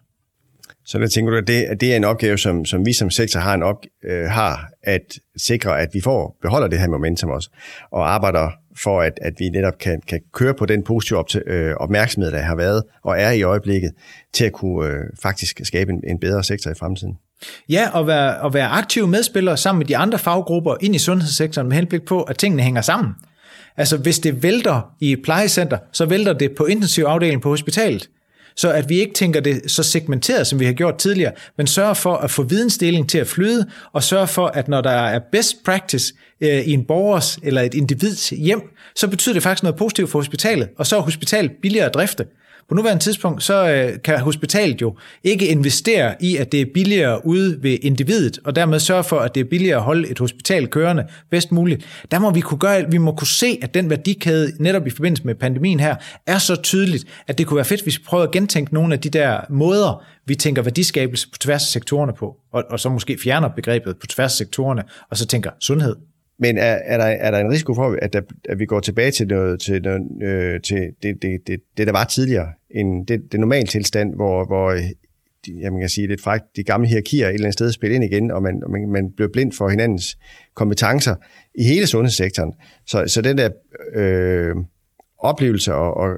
[0.85, 3.09] Så der tænker du, at det, at det er en opgave, som, som vi som
[3.09, 7.29] sektor har, en op, øh, har at sikre, at vi får beholder det her momentum
[7.29, 7.49] også,
[7.91, 8.49] og arbejder
[8.83, 12.31] for at, at vi netop kan, kan køre på den positive op til, øh, opmærksomhed,
[12.31, 13.91] der har været og er i øjeblikket,
[14.33, 17.17] til at kunne øh, faktisk skabe en, en bedre sektor i fremtiden.
[17.69, 21.67] Ja, og være, og være aktive medspillere sammen med de andre faggrupper ind i sundhedssektoren
[21.67, 23.11] med henblik på, at tingene hænger sammen.
[23.77, 28.09] Altså, hvis det vælter i et plejecenter, så vælter det på intensivafdelingen på hospitalet.
[28.59, 31.93] Så at vi ikke tænker det så segmenteret, som vi har gjort tidligere, men sørger
[31.93, 35.63] for at få vidensdeling til at flyde, og sørge for, at når der er best
[35.65, 38.61] practice øh, i en borgers eller et individs hjem,
[38.95, 42.25] så betyder det faktisk noget positivt for hospitalet, og så er hospitalet billigere at drifte.
[42.69, 47.25] På nuværende tidspunkt, så øh, kan hospitalet jo ikke investere i, at det er billigere
[47.25, 50.67] ude ved individet, og dermed sørge for, at det er billigere at holde et hospital
[50.67, 51.85] kørende bedst muligt.
[52.11, 55.23] Der må vi kunne gøre, vi må kunne se, at den værdikæde netop i forbindelse
[55.23, 55.95] med pandemien her,
[56.27, 58.99] er så tydeligt, at det kunne være fedt, hvis vi prøvede at gentænke nogle af
[58.99, 63.17] de der måder, vi tænker værdiskabelse på tværs af sektorerne på, og, og så måske
[63.23, 65.95] fjerner begrebet på tværs af sektorerne, og så tænker sundhed
[66.39, 69.11] men er, er, der, er der en risiko for, at, der, at vi går tilbage
[69.11, 73.31] til, noget, til, noget, øh, til det, det, det, det, der var tidligere, en, det,
[73.31, 74.81] det normale tilstand, hvor, hvor øh,
[75.61, 78.31] jeg kan sige lidt frækt, de gamle hierarkier et eller andet sted spiller ind igen,
[78.31, 80.17] og man, og man, man bliver blind for hinandens
[80.55, 81.15] kompetencer
[81.55, 82.53] i hele sundhedssektoren.
[82.87, 83.49] Så, så den der
[83.95, 84.55] øh,
[85.19, 86.15] oplevelse og, og,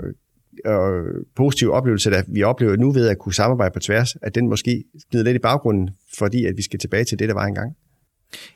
[0.65, 1.03] og
[1.35, 4.83] positive oplevelse, der vi oplever nu ved at kunne samarbejde på tværs, at den måske
[5.11, 7.75] glider lidt i baggrunden, fordi at vi skal tilbage til det, der var engang.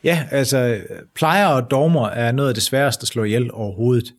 [0.03, 0.78] Ja, altså
[1.15, 4.13] plejer og dogmer er noget af det sværeste at slå ihjel overhovedet.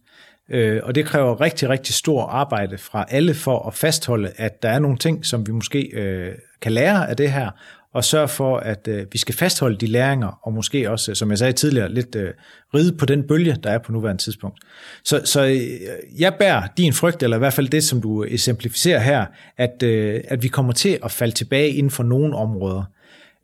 [0.50, 4.68] Øh, og det kræver rigtig, rigtig stor arbejde fra alle for at fastholde, at der
[4.68, 7.50] er nogle ting, som vi måske øh, kan lære af det her,
[7.96, 11.30] og sørge for, at øh, vi skal fastholde de læringer, og måske også, øh, som
[11.30, 12.30] jeg sagde tidligere, lidt øh,
[12.74, 14.58] ride på den bølge, der er på nuværende tidspunkt.
[15.04, 18.32] Så, så øh, jeg bærer din frygt, eller i hvert fald det, som du øh,
[18.32, 19.26] eksemplificerer her,
[19.56, 22.84] at, øh, at vi kommer til at falde tilbage inden for nogle områder.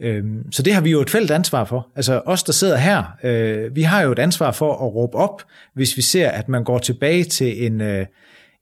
[0.02, 1.88] Øhm, så det har vi jo et fælles ansvar for.
[1.96, 5.42] Altså os, der sidder her, øh, vi har jo et ansvar for at råbe op,
[5.74, 8.06] hvis vi ser, at man går tilbage til en, øh,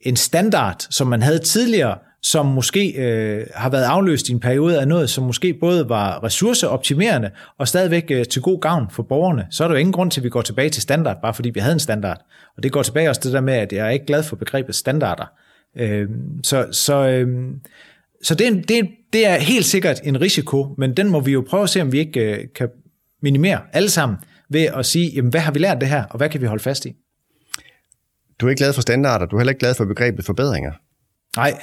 [0.01, 4.81] en standard, som man havde tidligere, som måske øh, har været afløst i en periode
[4.81, 9.47] af noget, som måske både var ressourceoptimerende og stadigvæk øh, til god gavn for borgerne,
[9.51, 11.51] så er der jo ingen grund til, at vi går tilbage til standard, bare fordi
[11.51, 12.21] vi havde en standard.
[12.57, 14.75] Og det går tilbage også det der med, at jeg er ikke glad for begrebet
[14.75, 15.25] standarder.
[15.79, 16.09] Øh,
[16.43, 17.29] så så øh,
[18.23, 21.21] så det er, en, det, er, det er helt sikkert en risiko, men den må
[21.21, 22.69] vi jo prøve at se, om vi ikke øh, kan
[23.23, 24.19] minimere alle sammen
[24.51, 26.63] ved at sige, jamen, hvad har vi lært det her, og hvad kan vi holde
[26.63, 26.97] fast i?
[28.41, 30.73] Du er ikke glad for standarder, du er heller ikke glad for begrebet forbedringer.
[31.37, 31.59] Nej,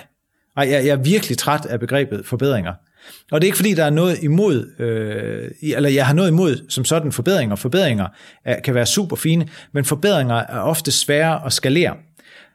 [0.56, 2.74] Nej jeg, jeg er virkelig træt af begrebet forbedringer.
[3.32, 6.70] Og det er ikke fordi, der er noget imod, øh, eller jeg har noget imod
[6.70, 7.56] som sådan forbedringer.
[7.56, 8.08] Forbedringer
[8.46, 11.96] er, kan være super fine, men forbedringer er ofte svære at skalere.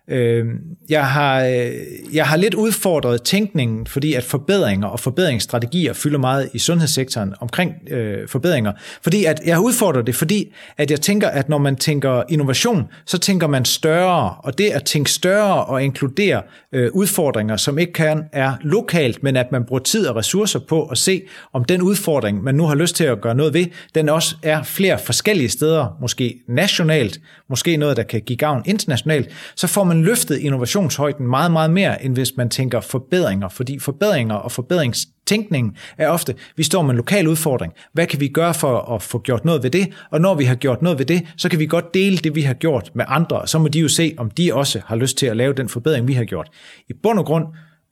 [0.08, 0.44] Øh,
[0.88, 1.72] jeg, har, øh,
[2.12, 7.74] jeg har lidt udfordret tænkningen, fordi at forbedringer og forbedringsstrategier fylder meget i sundhedssektoren omkring
[7.90, 8.72] øh, forbedringer.
[9.02, 12.84] Fordi at jeg har udfordret det, fordi at jeg tænker, at når man tænker innovation,
[13.06, 16.42] så tænker man større, og det at tænke større og inkludere
[16.72, 20.84] øh, udfordringer, som ikke kan er lokalt, men at man bruger tid og ressourcer på
[20.86, 21.22] at se,
[21.52, 24.62] om den udfordring, man nu har lyst til at gøre noget ved, den også er
[24.62, 29.91] flere forskellige steder, måske nationalt, måske noget, der kan give gavn internationalt, så får man
[30.00, 36.08] løftet innovationshøjden meget, meget mere, end hvis man tænker forbedringer, fordi forbedringer og forbedringstænkning er
[36.08, 37.72] ofte, vi står med en lokal udfordring.
[37.92, 39.88] Hvad kan vi gøre for at få gjort noget ved det?
[40.10, 42.42] Og når vi har gjort noget ved det, så kan vi godt dele det, vi
[42.42, 45.26] har gjort med andre, så må de jo se, om de også har lyst til
[45.26, 46.48] at lave den forbedring, vi har gjort.
[46.88, 47.44] I bund og grund,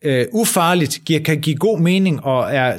[0.07, 2.77] uh, ufarligt, kan give god mening og er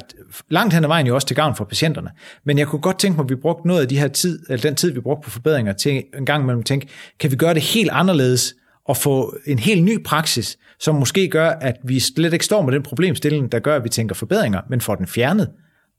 [0.50, 2.10] langt hen ad vejen jo også til gavn for patienterne.
[2.44, 4.62] Men jeg kunne godt tænke mig, at vi brugte noget af de her tid, eller
[4.62, 6.86] den tid, vi brugte på forbedringer, til en gang imellem tænke,
[7.20, 8.54] kan vi gøre det helt anderledes,
[8.84, 12.72] og få en helt ny praksis, som måske gør, at vi slet ikke står med
[12.72, 15.50] den problemstilling, der gør, at vi tænker forbedringer, men får den fjernet,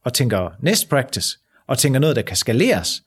[0.06, 3.04] og tænker next practice, og tænker noget, der kan skaleres.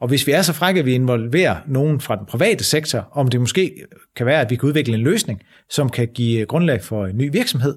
[0.00, 3.28] Og hvis vi er så frække, at vi involverer nogen fra den private sektor, om
[3.28, 5.40] det måske kan være, at vi kan udvikle en løsning,
[5.70, 7.74] som kan give grundlag for en ny virksomhed,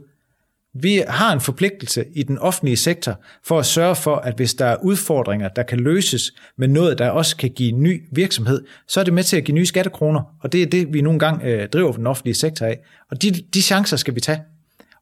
[0.73, 4.65] vi har en forpligtelse i den offentlige sektor for at sørge for, at hvis der
[4.65, 9.03] er udfordringer, der kan løses med noget, der også kan give ny virksomhed, så er
[9.03, 11.69] det med til at give nye skattekroner, og det er det, vi nogle gange øh,
[11.69, 12.79] driver den offentlige sektor af.
[13.11, 14.41] Og de, de chancer skal vi tage.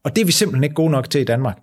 [0.03, 1.57] Og det er vi simpelthen ikke gode nok til i Danmark.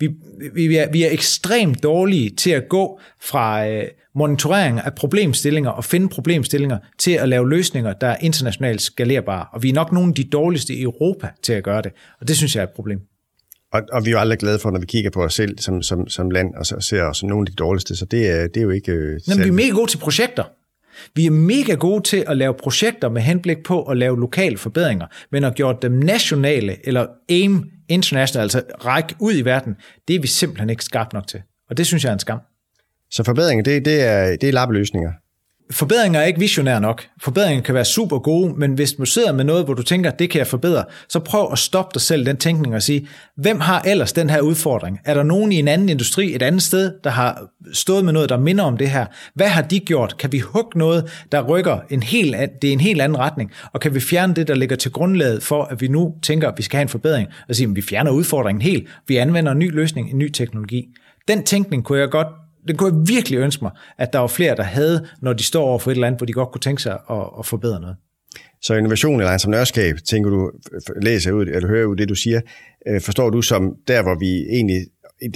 [0.00, 0.08] Vi,
[0.54, 3.84] vi, er, vi er ekstremt dårlige til at gå fra øh,
[4.14, 9.46] monitorering af problemstillinger og finde problemstillinger til at lave løsninger, der er internationalt skalerbare.
[9.52, 11.92] Og vi er nok nogle af de dårligste i Europa til at gøre det.
[12.20, 13.00] Og det synes jeg er et problem.
[13.72, 15.82] Og, og vi er jo aldrig glade for, når vi kigger på os selv som,
[15.82, 18.46] som, som land, og så ser os som nogle af de dårligste, så det er,
[18.46, 18.92] det er jo ikke...
[18.92, 20.44] Øh, Jamen, vi er mega gode til projekter.
[21.14, 25.06] Vi er mega gode til at lave projekter med henblik på at lave lokale forbedringer,
[25.32, 29.76] men at gøre dem nationale, eller aim international, altså række ud i verden,
[30.08, 31.42] det er vi simpelthen ikke skarpt nok til.
[31.70, 32.40] Og det synes jeg er en skam.
[33.10, 35.12] Så forbedringer, det, det er, det er lappeløsninger?
[35.70, 37.06] Forbedringer er ikke visionære nok.
[37.22, 40.30] Forbedringer kan være super gode, men hvis du sidder med noget, hvor du tænker, det
[40.30, 43.82] kan jeg forbedre, så prøv at stoppe dig selv den tænkning og sige, hvem har
[43.82, 45.00] ellers den her udfordring?
[45.04, 47.42] Er der nogen i en anden industri, et andet sted, der har
[47.72, 49.06] stået med noget, der minder om det her?
[49.34, 50.16] Hvad har de gjort?
[50.18, 53.50] Kan vi hugge noget, der rykker en helt, det er en helt anden retning?
[53.72, 56.54] Og kan vi fjerne det, der ligger til grundlaget for, at vi nu tænker, at
[56.56, 57.28] vi skal have en forbedring?
[57.48, 58.88] Og sige, at vi fjerner udfordringen helt.
[59.08, 60.88] Vi anvender en ny løsning, en ny teknologi.
[61.28, 62.28] Den tænkning kunne jeg godt
[62.68, 65.64] det kunne jeg virkelig ønske mig, at der var flere, der havde, når de står
[65.64, 67.96] over for et eller andet, hvor de godt kunne tænke sig at, at forbedre noget.
[68.62, 70.50] Så innovation eller entreprenørskab, tænker du,
[71.02, 72.40] læser ud, eller hører ud det, du siger,
[72.88, 74.80] øh, forstår du som der, hvor vi egentlig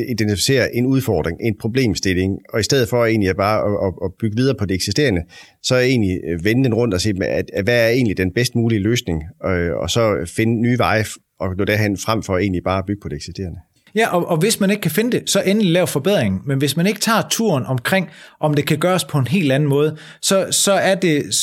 [0.08, 4.54] identificerer en udfordring, en problemstilling, og i stedet for egentlig bare at, at bygge videre
[4.54, 5.20] på det eksisterende,
[5.62, 8.32] så er egentlig øh, vende den rundt og se, at, at hvad er egentlig den
[8.32, 11.04] bedst mulige løsning, og, og så finde nye veje
[11.38, 13.58] og nå derhen frem for egentlig bare at bygge på det eksisterende.
[13.94, 16.42] Ja, og, og hvis man ikke kan finde det, så endelig lav forbedring.
[16.46, 18.08] Men hvis man ikke tager turen omkring,
[18.40, 21.34] om det kan gøres på en helt anden måde, så, så, er, det,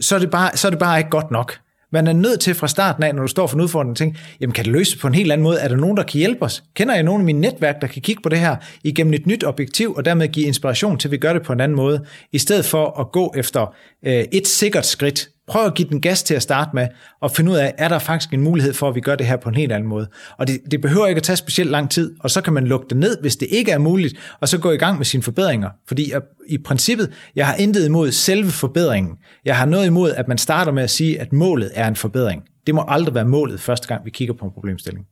[0.00, 1.58] så, er, det bare, så er det bare ikke godt nok.
[1.92, 4.18] Man er nødt til fra starten af, når du står for en udfordring, at tænke,
[4.40, 5.58] jamen kan det løses på en helt anden måde?
[5.58, 6.64] Er der nogen, der kan hjælpe os?
[6.76, 9.44] Kender jeg nogen i mit netværk, der kan kigge på det her igennem et nyt
[9.44, 12.38] objektiv, og dermed give inspiration til, at vi gør det på en anden måde, i
[12.38, 13.74] stedet for at gå efter
[14.06, 16.88] øh, et sikkert skridt, Prøv at give den gas til at starte med,
[17.20, 19.36] og finde ud af, er der faktisk en mulighed for, at vi gør det her
[19.36, 20.08] på en helt anden måde.
[20.38, 22.86] Og det, det behøver ikke at tage specielt lang tid, og så kan man lukke
[22.90, 25.70] det ned, hvis det ikke er muligt, og så gå i gang med sine forbedringer.
[25.88, 29.16] Fordi jeg, i princippet, jeg har intet imod selve forbedringen.
[29.44, 32.42] Jeg har noget imod, at man starter med at sige, at målet er en forbedring.
[32.66, 35.06] Det må aldrig være målet første gang, vi kigger på en problemstilling.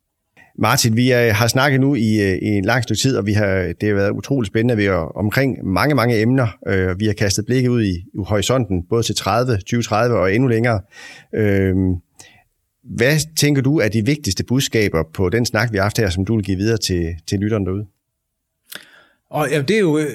[0.59, 3.73] Martin, vi har snakket nu i, øh, i en lang stykke tid, og vi har,
[3.81, 4.77] det har været utroligt spændende.
[4.77, 6.47] Vi er omkring mange, mange emner.
[6.69, 10.49] Øh, vi har kastet blikket ud i, i horisonten, både til 30, 2030 og endnu
[10.49, 10.81] længere.
[11.35, 11.75] Øh,
[12.97, 16.25] hvad tænker du er de vigtigste budskaber på den snak, vi har haft her, som
[16.25, 17.87] du vil give videre til, til lytterne derude?
[19.31, 20.11] Og ja, det er jo øh,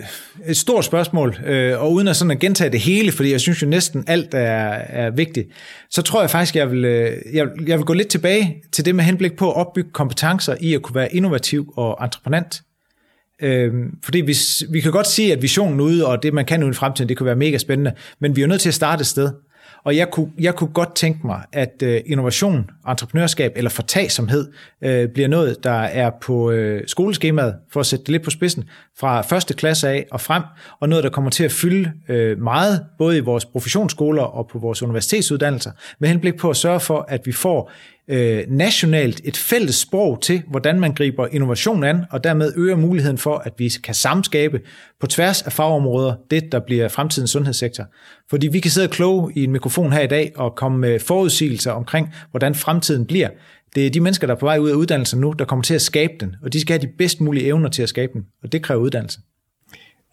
[0.48, 3.62] et stort spørgsmål, øh, og uden at sådan at gentage det hele, fordi jeg synes
[3.62, 5.48] jo næsten alt er, er vigtigt,
[5.90, 8.96] så tror jeg faktisk, jeg vil, øh, jeg, jeg vil gå lidt tilbage til det
[8.96, 12.62] med henblik på at opbygge kompetencer i at kunne være innovativ og entreprenant.
[13.42, 16.72] Øhm, fordi hvis, vi kan godt sige, at visionen ude, og det man kan ude
[16.72, 19.08] i fremtiden, det kan være mega spændende, men vi er nødt til at starte et
[19.08, 19.32] sted.
[19.84, 24.52] Og jeg kunne, jeg kunne godt tænke mig, at øh, innovation, entreprenørskab eller fortagsomhed
[24.84, 28.64] øh, bliver noget, der er på øh, skoleskemaet, for at sætte det lidt på spidsen,
[29.00, 30.44] fra første klasse af og frem,
[30.80, 34.60] og noget, der kommer til at fylde øh, meget, både i vores professionsskoler og på
[34.60, 37.72] vores universitetsuddannelser, med henblik på at sørge for, at vi får
[38.08, 43.18] øh, nationalt et fælles sprog til, hvordan man griber innovation an, og dermed øger muligheden
[43.18, 44.60] for, at vi kan samskabe
[45.00, 47.86] på tværs af fagområder det, der bliver fremtidens sundhedssektor.
[48.30, 51.72] Fordi vi kan sidde kloge i en mikrofon her i dag og komme med forudsigelser
[51.72, 53.30] omkring, hvordan fremtiden bliver.
[53.76, 55.74] Det er de mennesker, der er på vej ud af uddannelsen nu, der kommer til
[55.74, 58.26] at skabe den, og de skal have de bedst mulige evner til at skabe den,
[58.44, 59.20] og det kræver uddannelse.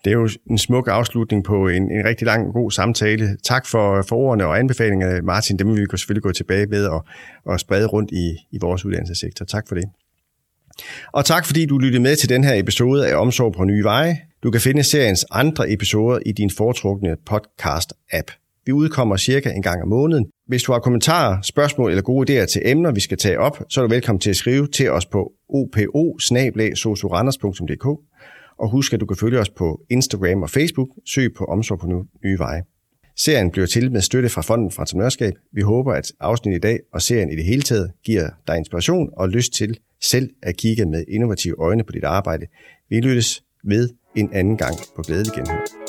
[0.04, 3.36] Det er jo en smuk afslutning på en, en rigtig lang god samtale.
[3.44, 5.59] Tak for, for ordene og anbefalingerne, Martin.
[5.59, 7.04] Dem vil vi selvfølgelig gå tilbage med og,
[7.44, 9.44] og sprede rundt i, i vores uddannelsessektor.
[9.44, 9.84] Tak for det.
[11.12, 14.16] Og tak fordi du lyttede med til den her episode af Omsorg på Nye Veje.
[14.42, 18.47] Du kan finde seriens andre episoder i din foretrukne podcast-app.
[18.68, 20.26] Vi udkommer cirka en gang om måneden.
[20.46, 23.80] Hvis du har kommentarer, spørgsmål eller gode idéer til emner, vi skal tage op, så
[23.80, 25.80] er du velkommen til at skrive til os på opo
[28.58, 30.88] og husk, at du kan følge os på Instagram og Facebook.
[31.06, 31.86] Søg på Omsorg på
[32.24, 32.62] Nye Veje.
[33.16, 35.34] Serien bliver til med støtte fra Fonden for Entreprenørskab.
[35.52, 39.10] Vi håber, at afsnittet i dag og serien i det hele taget giver dig inspiration
[39.16, 42.46] og lyst til selv at kigge med innovative øjne på dit arbejde.
[42.90, 45.88] Vi lyttes ved en anden gang på glædelig genhør.